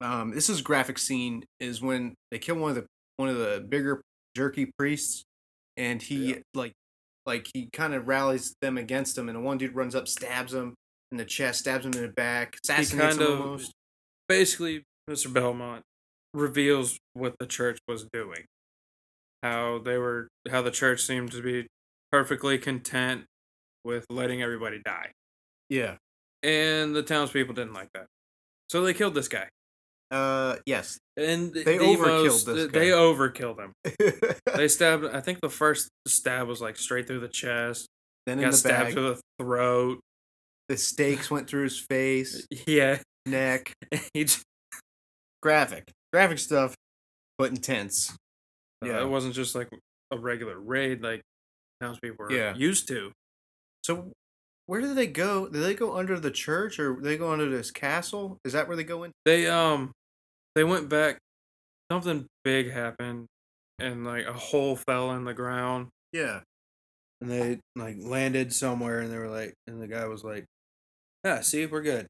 [0.00, 3.64] um, this is graphic scene is when they kill one of the one of the
[3.68, 4.02] bigger
[4.36, 5.22] jerky priests
[5.76, 6.36] and he Yeah.
[6.54, 6.72] like
[7.26, 10.52] like he kind of rallies them against him and the one dude runs up stabs
[10.52, 10.74] him
[11.10, 13.72] in the chest stabs him in the back assassinates kind him of- almost
[14.28, 15.30] Basically, Mr.
[15.30, 15.82] Belmont
[16.32, 18.46] reveals what the church was doing.
[19.42, 21.66] How they were, how the church seemed to be
[22.10, 23.24] perfectly content
[23.84, 25.12] with letting everybody die.
[25.68, 25.96] yeah
[26.44, 28.06] And the townspeople didn't like that.
[28.70, 29.48] So they killed this guy.
[30.10, 32.94] uh yes And They the overkilled most- this They guy.
[32.96, 33.72] overkilled him.
[34.56, 35.04] They stabbed.
[35.06, 37.88] I think the first stab was like straight through the chest.
[38.26, 40.00] then in got the stabbed through the throat.
[40.68, 43.72] the stakes went through his face Yeah, neck
[44.14, 44.42] he just,
[45.42, 46.74] graphic graphic stuff
[47.38, 48.14] but intense
[48.84, 49.00] yeah.
[49.00, 49.68] It wasn't just like
[50.10, 51.22] a regular raid like
[51.80, 52.54] townspeople were Yeah.
[52.54, 53.12] used to.
[53.82, 54.12] so
[54.66, 55.48] Where do they go?
[55.48, 58.38] Do they go under the church or do they go under this castle?
[58.44, 59.12] Is that where they go in?
[59.24, 59.92] They um
[60.54, 61.18] they went back
[61.92, 63.26] something big happened
[63.78, 65.88] and like a hole fell in the ground.
[66.12, 66.40] Yeah.
[67.20, 70.44] and they like landed somewhere and they were like and the guy was like
[71.24, 72.06] yeah see we're good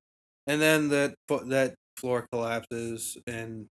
[0.47, 3.67] and then that fo- that floor collapses and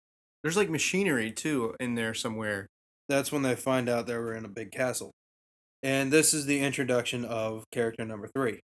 [0.42, 2.66] There's like machinery too in there somewhere.
[3.08, 5.10] that's when they find out they were in a big castle
[5.82, 8.60] and this is the introduction of character number three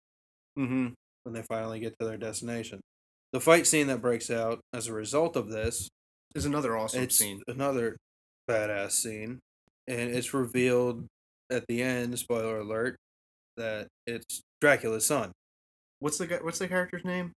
[0.58, 0.88] Mm-hmm.
[1.24, 2.80] when they finally get to their destination
[3.32, 5.90] the fight scene that breaks out as a result of this
[6.36, 7.42] Is another awesome it's scene.
[7.48, 7.98] another
[8.50, 9.40] badass scene
[9.88, 11.06] and it's revealed
[11.52, 12.98] at the end spoiler alert
[13.58, 15.32] that it's dracula's son
[16.00, 16.40] What's the guy?
[16.42, 17.32] What's the character's name?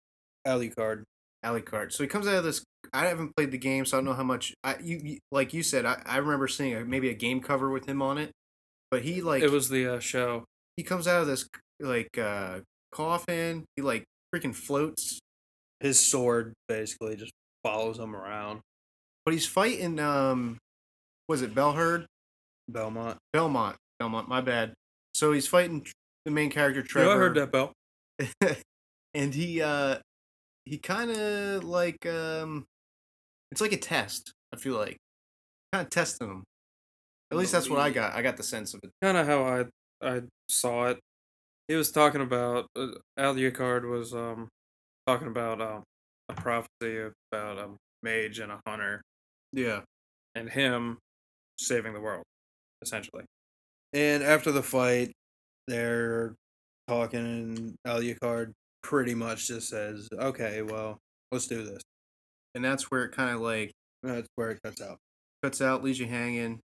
[0.47, 1.04] alucard
[1.45, 1.91] Alucard.
[1.91, 2.63] So he comes out of this.
[2.91, 4.56] I haven't played the game, so I don't know how much.
[4.63, 5.86] I you, you like you said.
[5.86, 8.32] I, I remember seeing a, maybe a game cover with him on it,
[8.89, 10.45] but he like it was the uh, show.
[10.78, 11.47] he comes out of this
[11.80, 12.62] like uh
[12.95, 13.65] coffin.
[13.75, 15.19] He like freaking floats,
[15.79, 17.31] his sword basically just
[17.63, 18.62] follows him around.
[19.25, 19.99] but he's fighting.
[19.99, 20.58] Um,
[21.27, 22.05] was it Belherd?
[22.69, 23.17] Belmont.
[23.34, 23.75] Belmont.
[23.99, 24.27] Belmont.
[24.29, 24.73] My bad.
[25.13, 25.86] So he's fighting
[26.25, 27.12] the main character Yeah, Trevor.
[27.12, 27.73] I heard that bell.
[29.13, 29.97] and he uh
[30.65, 32.63] he kind of like um
[33.51, 34.95] it's like a test i feel like
[35.73, 36.43] kind of testing him
[37.29, 39.43] at least that's what i got i got the sense of it Kind of how
[39.43, 39.65] I
[40.01, 40.99] I saw it.
[41.67, 44.49] He was talking about uh, Alucard was um
[45.08, 45.84] talking about um
[46.30, 47.69] a prophecy about a
[48.04, 49.01] mage and a hunter
[49.51, 49.82] yeah
[50.36, 50.97] and him
[51.60, 52.23] saving the world
[52.82, 53.25] essentially.
[53.93, 55.13] And after the fight,
[55.67, 56.36] they're
[56.88, 60.99] talking, and Alucard pretty much just says, "Okay, well,
[61.32, 61.82] let's do this."
[62.56, 63.71] and that's where it kind of like
[64.04, 64.97] That's where it cuts out.
[65.43, 66.62] cuts out leaves you hanging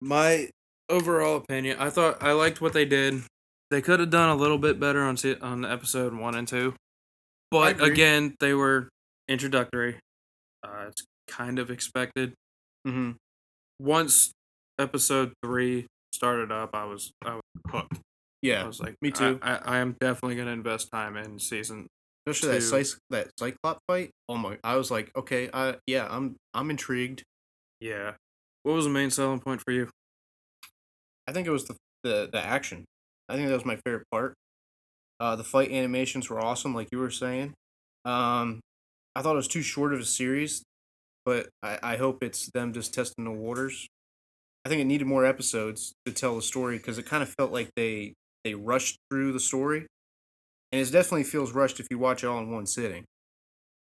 [0.00, 0.50] My
[0.88, 3.22] overall opinion, I thought I liked what they did.
[3.70, 6.74] They could have done a little bit better on on episode one and two,
[7.50, 8.88] but again, they were
[9.28, 9.98] introductory.
[10.64, 12.32] Uh, it's kind of expected.
[12.86, 13.12] mm-hmm.
[13.78, 14.32] Once
[14.78, 18.00] episode three started up, I was I was hooked.
[18.42, 19.38] Yeah, I was like, me too.
[19.42, 21.86] I, I, am definitely gonna invest time in season.
[22.26, 22.84] especially that two.
[22.84, 27.22] Cy- that cyclop fight oh my i was like okay i yeah i'm i'm intrigued
[27.80, 28.12] Yeah.
[28.62, 29.88] What was the main selling point for you?
[31.26, 32.84] i think it was the the, the action
[33.28, 34.34] i think that was my favorite part.
[35.20, 37.54] Uh the fight animations were awesome like you were saying.
[38.04, 38.60] Um
[39.16, 40.62] i thought it was too short of a series
[41.24, 43.88] but i i hope it's them just testing the waters.
[44.64, 47.52] I think it needed more episodes to tell the story because it kind of felt
[47.52, 48.14] like they
[48.44, 49.86] they rushed through the story.
[50.72, 53.04] And it definitely feels rushed if you watch it all in one sitting.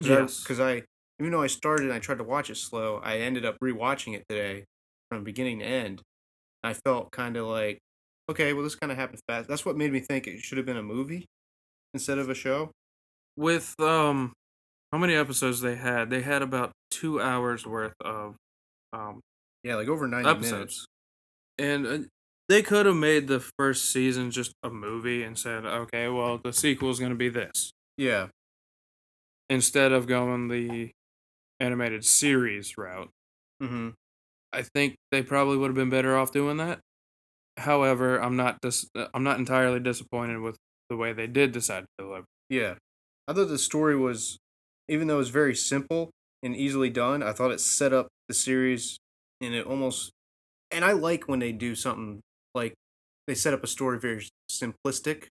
[0.01, 0.45] Yes.
[0.45, 0.85] because I,
[1.19, 4.15] even though I started and I tried to watch it slow, I ended up rewatching
[4.15, 4.65] it today
[5.11, 6.03] from beginning to end.
[6.63, 7.79] I felt kind of like,
[8.31, 9.49] okay, well, this kind of happened fast.
[9.49, 11.27] That's what made me think it should have been a movie
[11.95, 12.73] instead of a show.
[13.37, 14.33] With um,
[14.93, 16.11] how many episodes they had?
[16.11, 18.37] They had about two hours worth of
[18.93, 19.21] um
[19.63, 20.53] Yeah, like over 90 episodes.
[20.55, 20.87] minutes.
[21.59, 21.99] And uh,
[22.49, 26.53] they could have made the first season just a movie and said, okay, well, the
[26.53, 27.73] sequel is going to be this.
[27.97, 28.29] Yeah,
[29.49, 30.93] Instead of going the
[31.61, 33.11] animated series route.
[33.63, 33.91] mm-hmm.
[34.53, 36.81] I think they probably would have been better off doing that.
[37.61, 40.57] However, I'm not dis- uh, I'm not entirely disappointed with
[40.89, 42.25] the way they did decide to deliver.
[42.49, 42.75] yeah.
[43.29, 44.39] I thought the story was,
[44.89, 46.11] even though it was very simple
[46.43, 48.99] and easily done, I thought it set up the series
[49.41, 50.11] and it almost,
[50.73, 52.21] and I like when they do something
[52.57, 52.75] like
[53.29, 55.27] they set up a story very simplistic,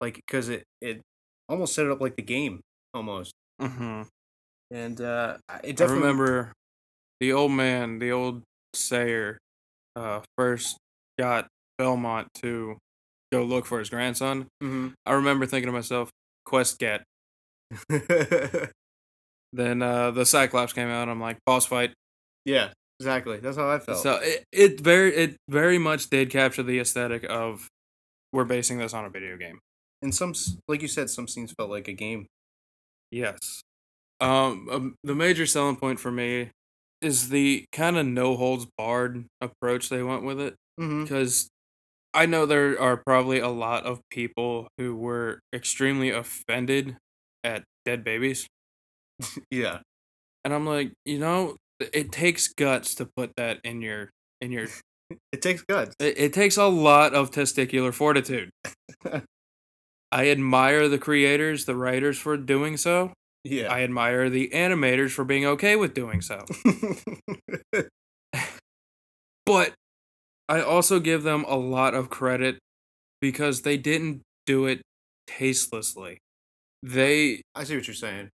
[0.00, 1.00] like because it it
[1.48, 2.60] almost set it up like the game
[2.92, 3.32] almost.
[3.62, 4.02] Mm-hmm.
[4.72, 6.52] and uh, I- it I remember
[7.20, 8.42] the old man, the old
[8.74, 9.38] sayer,
[9.94, 10.76] uh, first
[11.18, 11.46] got
[11.78, 12.76] Belmont to
[13.32, 14.46] go look for his grandson.
[14.62, 14.92] Mhm.
[15.06, 16.10] I remember thinking to myself,
[16.44, 17.04] "Quest get."
[19.52, 21.08] Then uh, the Cyclops came out.
[21.08, 21.94] I'm like, boss fight.
[22.44, 22.68] yeah,
[23.00, 23.38] exactly.
[23.38, 23.98] That's how I felt.
[23.98, 27.66] So it, it very it very much did capture the aesthetic of
[28.32, 29.58] we're basing this on a video game.
[30.02, 30.34] and some,
[30.68, 32.26] like you said, some scenes felt like a game.
[33.10, 33.38] Yes.
[34.20, 36.50] Um, um, the major selling point for me
[37.00, 41.04] is the kind of no holds barred approach they went with it Mm-hmm.
[41.04, 41.48] because
[42.14, 46.96] I know there are probably a lot of people who were extremely offended
[47.44, 48.46] at dead babies,
[49.50, 49.80] Yeah,
[50.44, 54.66] and I'm like, you know, it takes guts to put that in your in your.
[55.32, 55.94] it takes guts.
[56.00, 58.50] It, it takes a lot of testicular fortitude.
[60.12, 63.12] I admire the creators, the writers for doing so.
[63.44, 66.44] yeah, I admire the animators for being okay with doing so.
[69.46, 69.74] But
[70.48, 72.58] I also give them a lot of credit
[73.20, 74.82] because they didn't do it
[75.26, 76.18] tastelessly.
[76.82, 78.30] They I see what you're saying.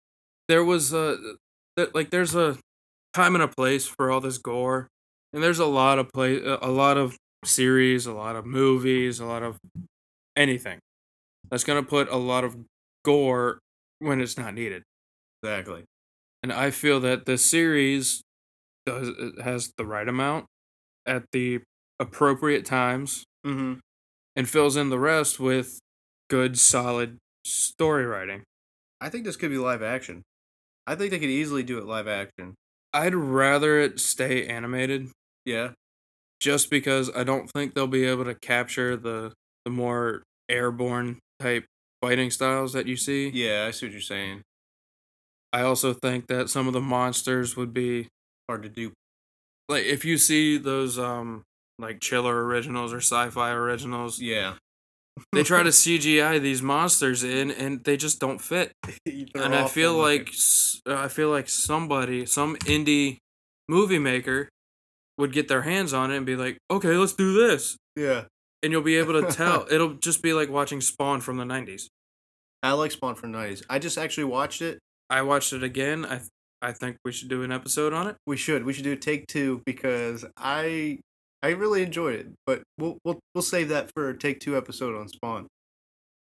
[0.48, 1.18] there was a
[1.94, 2.58] like there's a
[3.14, 4.88] time and a place for all this gore,
[5.34, 9.26] and there's a lot of play a lot of series, a lot of movies, a
[9.26, 9.60] lot of
[10.36, 10.80] anything
[11.52, 12.58] that's gonna put a lot of
[13.06, 13.60] gore
[14.00, 14.84] when it's not needed.
[15.44, 15.86] Exactly.
[16.44, 18.22] And I feel that the series
[18.86, 20.46] does it has the right amount
[21.06, 21.62] at the
[22.00, 23.80] appropriate times Mm-hmm.
[24.36, 25.80] and fills in the rest with
[26.30, 28.44] good, solid story writing.
[29.00, 30.24] I think this could be live action.
[30.86, 32.56] I think they could easily do it live action.
[32.94, 35.10] I'd rather it stay animated
[35.46, 35.70] Yeah.
[36.42, 39.32] just because I don't think they'll be able to capture the
[39.64, 41.66] the more airborne type
[42.02, 43.30] fighting styles that you see.
[43.30, 44.42] Yeah, I see what you're saying.
[45.54, 48.08] I also think that some of the monsters would be
[48.50, 48.92] Hard to do.
[49.70, 51.44] like if you see those um
[51.80, 54.56] like chiller originals or sci-fi originals, Yeah.
[55.34, 58.72] they try to CGI these monsters in and they just don't fit.
[59.06, 63.18] and I feel like s- I feel like somebody, some indie
[63.68, 64.50] movie maker
[65.18, 68.26] would get their hands on it and be like, "Okay, let's do this." Yeah.
[68.64, 69.66] And you'll be able to tell.
[69.72, 71.88] It'll just be like watching Spawn from the 90s.
[72.64, 73.64] I like Spawn for Nights.
[73.70, 74.80] I just actually watched it.
[75.10, 76.06] I watched it again.
[76.06, 76.30] I th-
[76.62, 78.18] I think we should do an episode on it.
[78.28, 78.66] We should.
[78.66, 81.00] We should do a take two because I
[81.42, 82.28] I really enjoyed it.
[82.46, 85.48] But we'll we'll we'll save that for a take two episode on Spawn.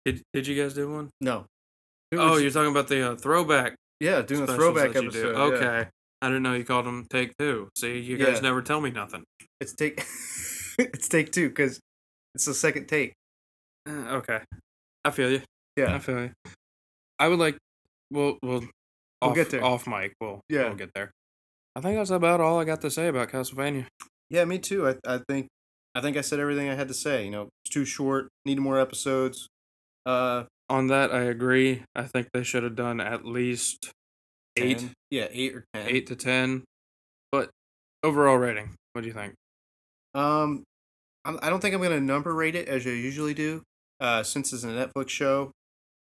[0.05, 1.09] Did Did you guys do one?
[1.21, 1.45] No.
[2.13, 3.75] Oh, you're talking about the uh, throwback.
[3.99, 5.03] yeah, doing a throwback do.
[5.03, 5.35] episode.
[5.35, 5.41] yeah.
[5.57, 5.89] Okay.
[6.21, 7.69] I didn't know you called them take two.
[7.77, 8.41] See, you guys Yeah.
[8.41, 9.23] never tell me nothing.
[9.61, 9.99] It's take
[10.79, 11.79] it's take two because
[12.35, 13.13] it's the second take.
[13.87, 14.39] Uh, okay.
[15.05, 15.41] I feel you.
[15.77, 15.95] Yeah.
[15.95, 16.31] I feel you.
[17.19, 17.57] I would like.
[18.11, 18.63] We'll we'll.
[19.21, 19.63] We'll get there.
[19.63, 20.13] Off mic.
[20.21, 20.63] We'll Yeah.
[20.69, 21.11] We'll get there.
[21.75, 23.85] I think that's about all I got to say about Castlevania.
[24.29, 24.87] Yeah, me too.
[24.87, 25.47] I I think
[25.95, 27.25] I think I said everything I had to say.
[27.25, 28.29] You know, it's too short.
[28.45, 29.47] Needed more episodes.
[30.05, 31.83] Uh, On that, I agree.
[31.95, 33.91] I think they should have done at least
[34.55, 35.87] eight, Yeah, eight or ten.
[35.89, 36.63] eight to ten.
[37.31, 37.49] But
[38.03, 39.33] overall rating, what do you think?
[40.13, 40.63] Um,
[41.25, 43.63] I'm, I don't think I'm gonna number rate it as I usually do.
[43.99, 45.51] Uh, since it's a Netflix show,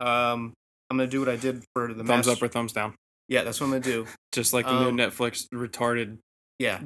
[0.00, 0.52] um,
[0.90, 2.94] I'm gonna do what I did for the thumbs Mas- up or thumbs down?
[3.28, 4.06] Yeah, that's what I'm gonna do.
[4.32, 6.18] Just like the Um, new Netflix retarded
[6.58, 6.82] Yeah,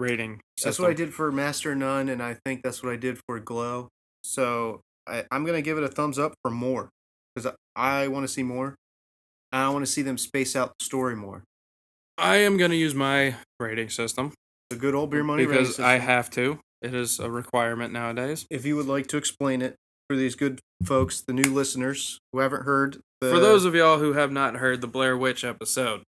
[0.00, 0.40] rating.
[0.56, 0.84] that's System.
[0.84, 3.88] what I did for Master Nun, and I think that's what I did for Glow.
[4.24, 6.88] So I, I'm gonna give it a thumbs up for more
[7.34, 8.74] because I, I want to see more.
[9.52, 11.44] I want to see them space out the story more.
[12.18, 14.32] I am gonna use my rating system
[14.70, 16.58] The good old beer money rating because I have to.
[16.82, 18.46] It is a requirement nowadays.
[18.50, 19.76] if you would like to explain it
[20.08, 22.98] for these good folks, the new listeners who haven't heard.
[23.20, 26.02] The, For those of y'all who have not heard the Blair Witch episode,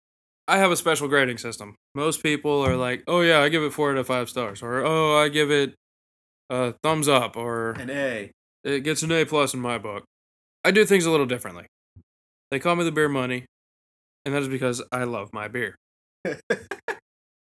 [0.50, 1.76] I have a special grading system.
[1.96, 4.84] Most people are like, "Oh yeah, I give it four out of five stars," or
[4.86, 5.76] "Oh, I give it
[6.50, 8.32] a thumbs up," or an A,
[8.64, 10.04] "It gets an A plus in my book."
[10.66, 11.66] I do things a little differently.
[12.52, 13.46] They call me the beer money,
[14.26, 15.76] and that is because I love my beer.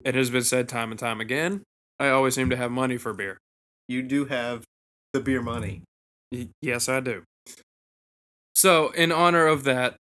[0.04, 1.62] It has been said time and time again.
[1.98, 3.38] I always seem to have money for beer.
[3.88, 4.64] you do have
[5.12, 5.82] the beer money.
[6.30, 7.24] Y- Yes, I do.
[8.54, 9.96] So, in honor of that,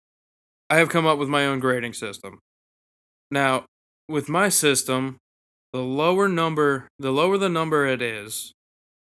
[0.70, 2.40] I have come up with my own grading system.
[3.32, 3.65] Now,
[4.07, 5.17] with my system,
[5.73, 8.51] the lower number, the lower the number it is,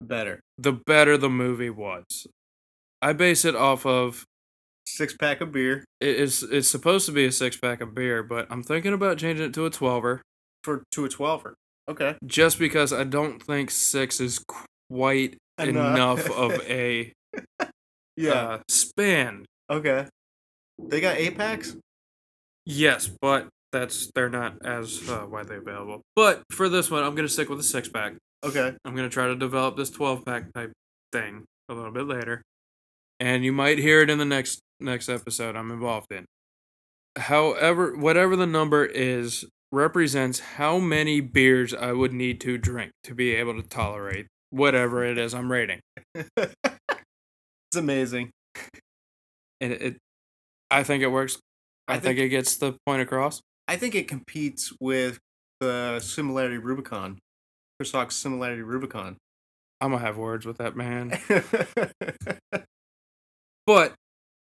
[0.01, 2.27] Better the better the movie was.
[3.01, 4.25] I base it off of
[4.87, 8.21] six pack of beer it is it's supposed to be a six pack of beer,
[8.23, 10.19] but I'm thinking about changing it to a twelver
[10.63, 11.53] for to a twelver.
[11.89, 12.15] Okay.
[12.25, 14.43] just because I don't think six is
[14.91, 15.95] quite Enough.
[15.95, 17.11] enough of a
[18.17, 18.31] Yeah.
[18.33, 19.45] uh, span.
[19.69, 20.07] okay.
[20.77, 21.75] They got eight packs.
[22.65, 26.01] Yes, but that's they're not as uh, widely available.
[26.15, 28.13] But for this one, I'm gonna stick with a six pack.
[28.43, 28.73] Okay.
[28.85, 30.71] I'm gonna try to develop this 12 pack type
[31.11, 32.41] thing a little bit later,
[33.19, 36.25] and you might hear it in the next next episode I'm involved in.
[37.17, 43.13] However, whatever the number is represents how many beers I would need to drink to
[43.15, 45.81] be able to tolerate whatever it is I'm rating.
[46.15, 46.55] it's
[47.75, 48.31] amazing.
[49.59, 49.97] And it, it
[50.69, 51.39] I think it works.
[51.87, 53.41] I, I think, think- it gets the point across.
[53.67, 55.19] I think it competes with
[55.59, 57.19] the similarity Rubicon.
[57.79, 59.17] Chris Hawk's similarity Rubicon.
[59.81, 61.17] I'm gonna have words with that man.
[63.65, 63.93] But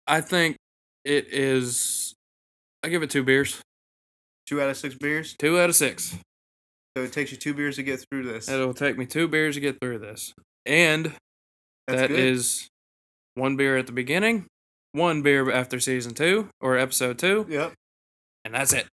[0.06, 0.56] I think
[1.04, 2.12] it is.
[2.82, 3.62] I give it two beers.
[4.46, 5.34] Two out of six beers.
[5.38, 6.14] Two out of six.
[6.96, 8.48] So it takes you two beers to get through this.
[8.50, 10.34] It'll take me two beers to get through this.
[10.66, 11.14] And
[11.86, 12.18] That's that good.
[12.18, 12.68] is
[13.34, 14.44] one beer at the beginning,
[14.92, 17.72] one beer after season two or episode two, Yep.
[18.44, 18.86] and that's it.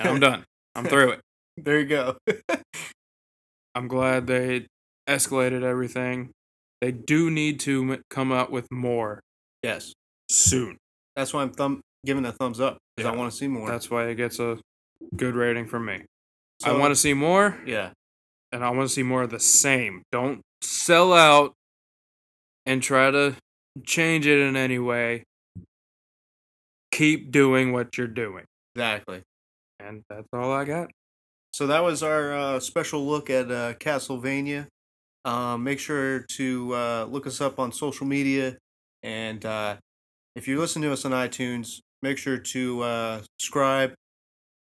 [0.00, 0.44] I'm done.
[0.74, 1.20] I'm through it.
[1.56, 2.16] There you go.
[3.74, 4.66] I'm glad they
[5.08, 6.30] escalated everything.
[6.80, 9.20] They do need to m- come out with more.
[9.62, 9.92] yes.
[10.30, 10.76] soon.
[11.16, 13.68] That's why I'm thumb giving a thumbs up because I want to see more.
[13.68, 14.58] That's why it gets a
[15.16, 16.02] good rating from me.
[16.64, 17.90] I want to see more, Yeah.
[18.52, 20.02] and I want to see more of the same.
[20.12, 21.52] Don't sell out
[22.66, 23.36] and try to
[23.84, 25.24] change it in any way.
[26.92, 28.44] Keep doing what you're doing.
[28.74, 29.22] Exactly.
[29.84, 30.90] And that's all I got.
[31.52, 34.66] So that was our uh, special look at uh, Castlevania.
[35.24, 38.58] Um, make sure to uh, look us up on social media,
[39.02, 39.76] and uh,
[40.36, 43.94] if you listen to us on iTunes, make sure to uh, subscribe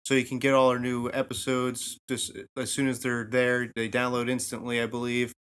[0.05, 3.69] so you can get all our new episodes just as soon as they're there.
[3.75, 5.33] They download instantly, I believe.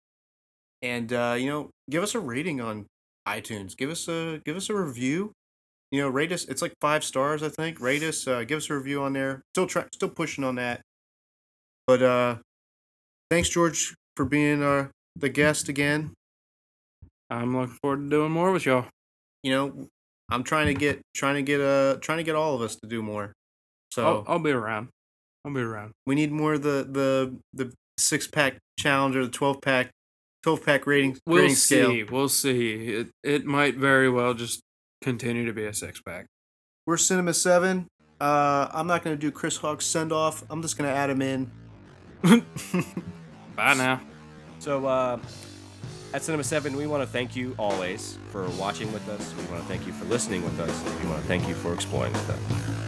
[0.80, 2.86] And uh, you know, give us a rating on
[3.28, 3.76] iTunes.
[3.76, 5.32] Give us a give us a review.
[5.94, 6.44] You know, rate us.
[6.46, 7.80] It's like five stars, I think.
[7.80, 8.26] Rate us.
[8.26, 9.42] Uh, give us a review on there.
[9.54, 10.80] Still try, still pushing on that.
[11.86, 12.36] But uh,
[13.30, 16.10] thanks, George, for being uh, the guest again.
[17.30, 18.86] I'm looking forward to doing more with y'all.
[19.44, 19.86] You know,
[20.32, 22.88] I'm trying to get trying to get uh trying to get all of us to
[22.88, 23.32] do more.
[23.92, 24.88] So I'll, I'll be around.
[25.44, 25.92] I'll be around.
[26.08, 29.90] we need more of the the the six pack challenge or the twelve pack
[30.42, 31.82] twelve pack rating We'll rating see.
[31.84, 32.06] scale.
[32.10, 32.72] We'll see.
[32.94, 34.60] It it might very well just
[35.04, 36.26] continue to be a six pack.
[36.86, 37.88] We're Cinema Seven.
[38.20, 40.42] Uh, I'm not gonna do Chris Hawk's send off.
[40.48, 41.50] I'm just gonna add him in.
[43.54, 44.00] Bye now.
[44.58, 45.18] So, uh,
[46.14, 49.34] at Cinema 7, we want to thank you always for watching with us.
[49.36, 51.02] We want to thank you for listening with us.
[51.02, 52.83] We want to thank you for exploring with us.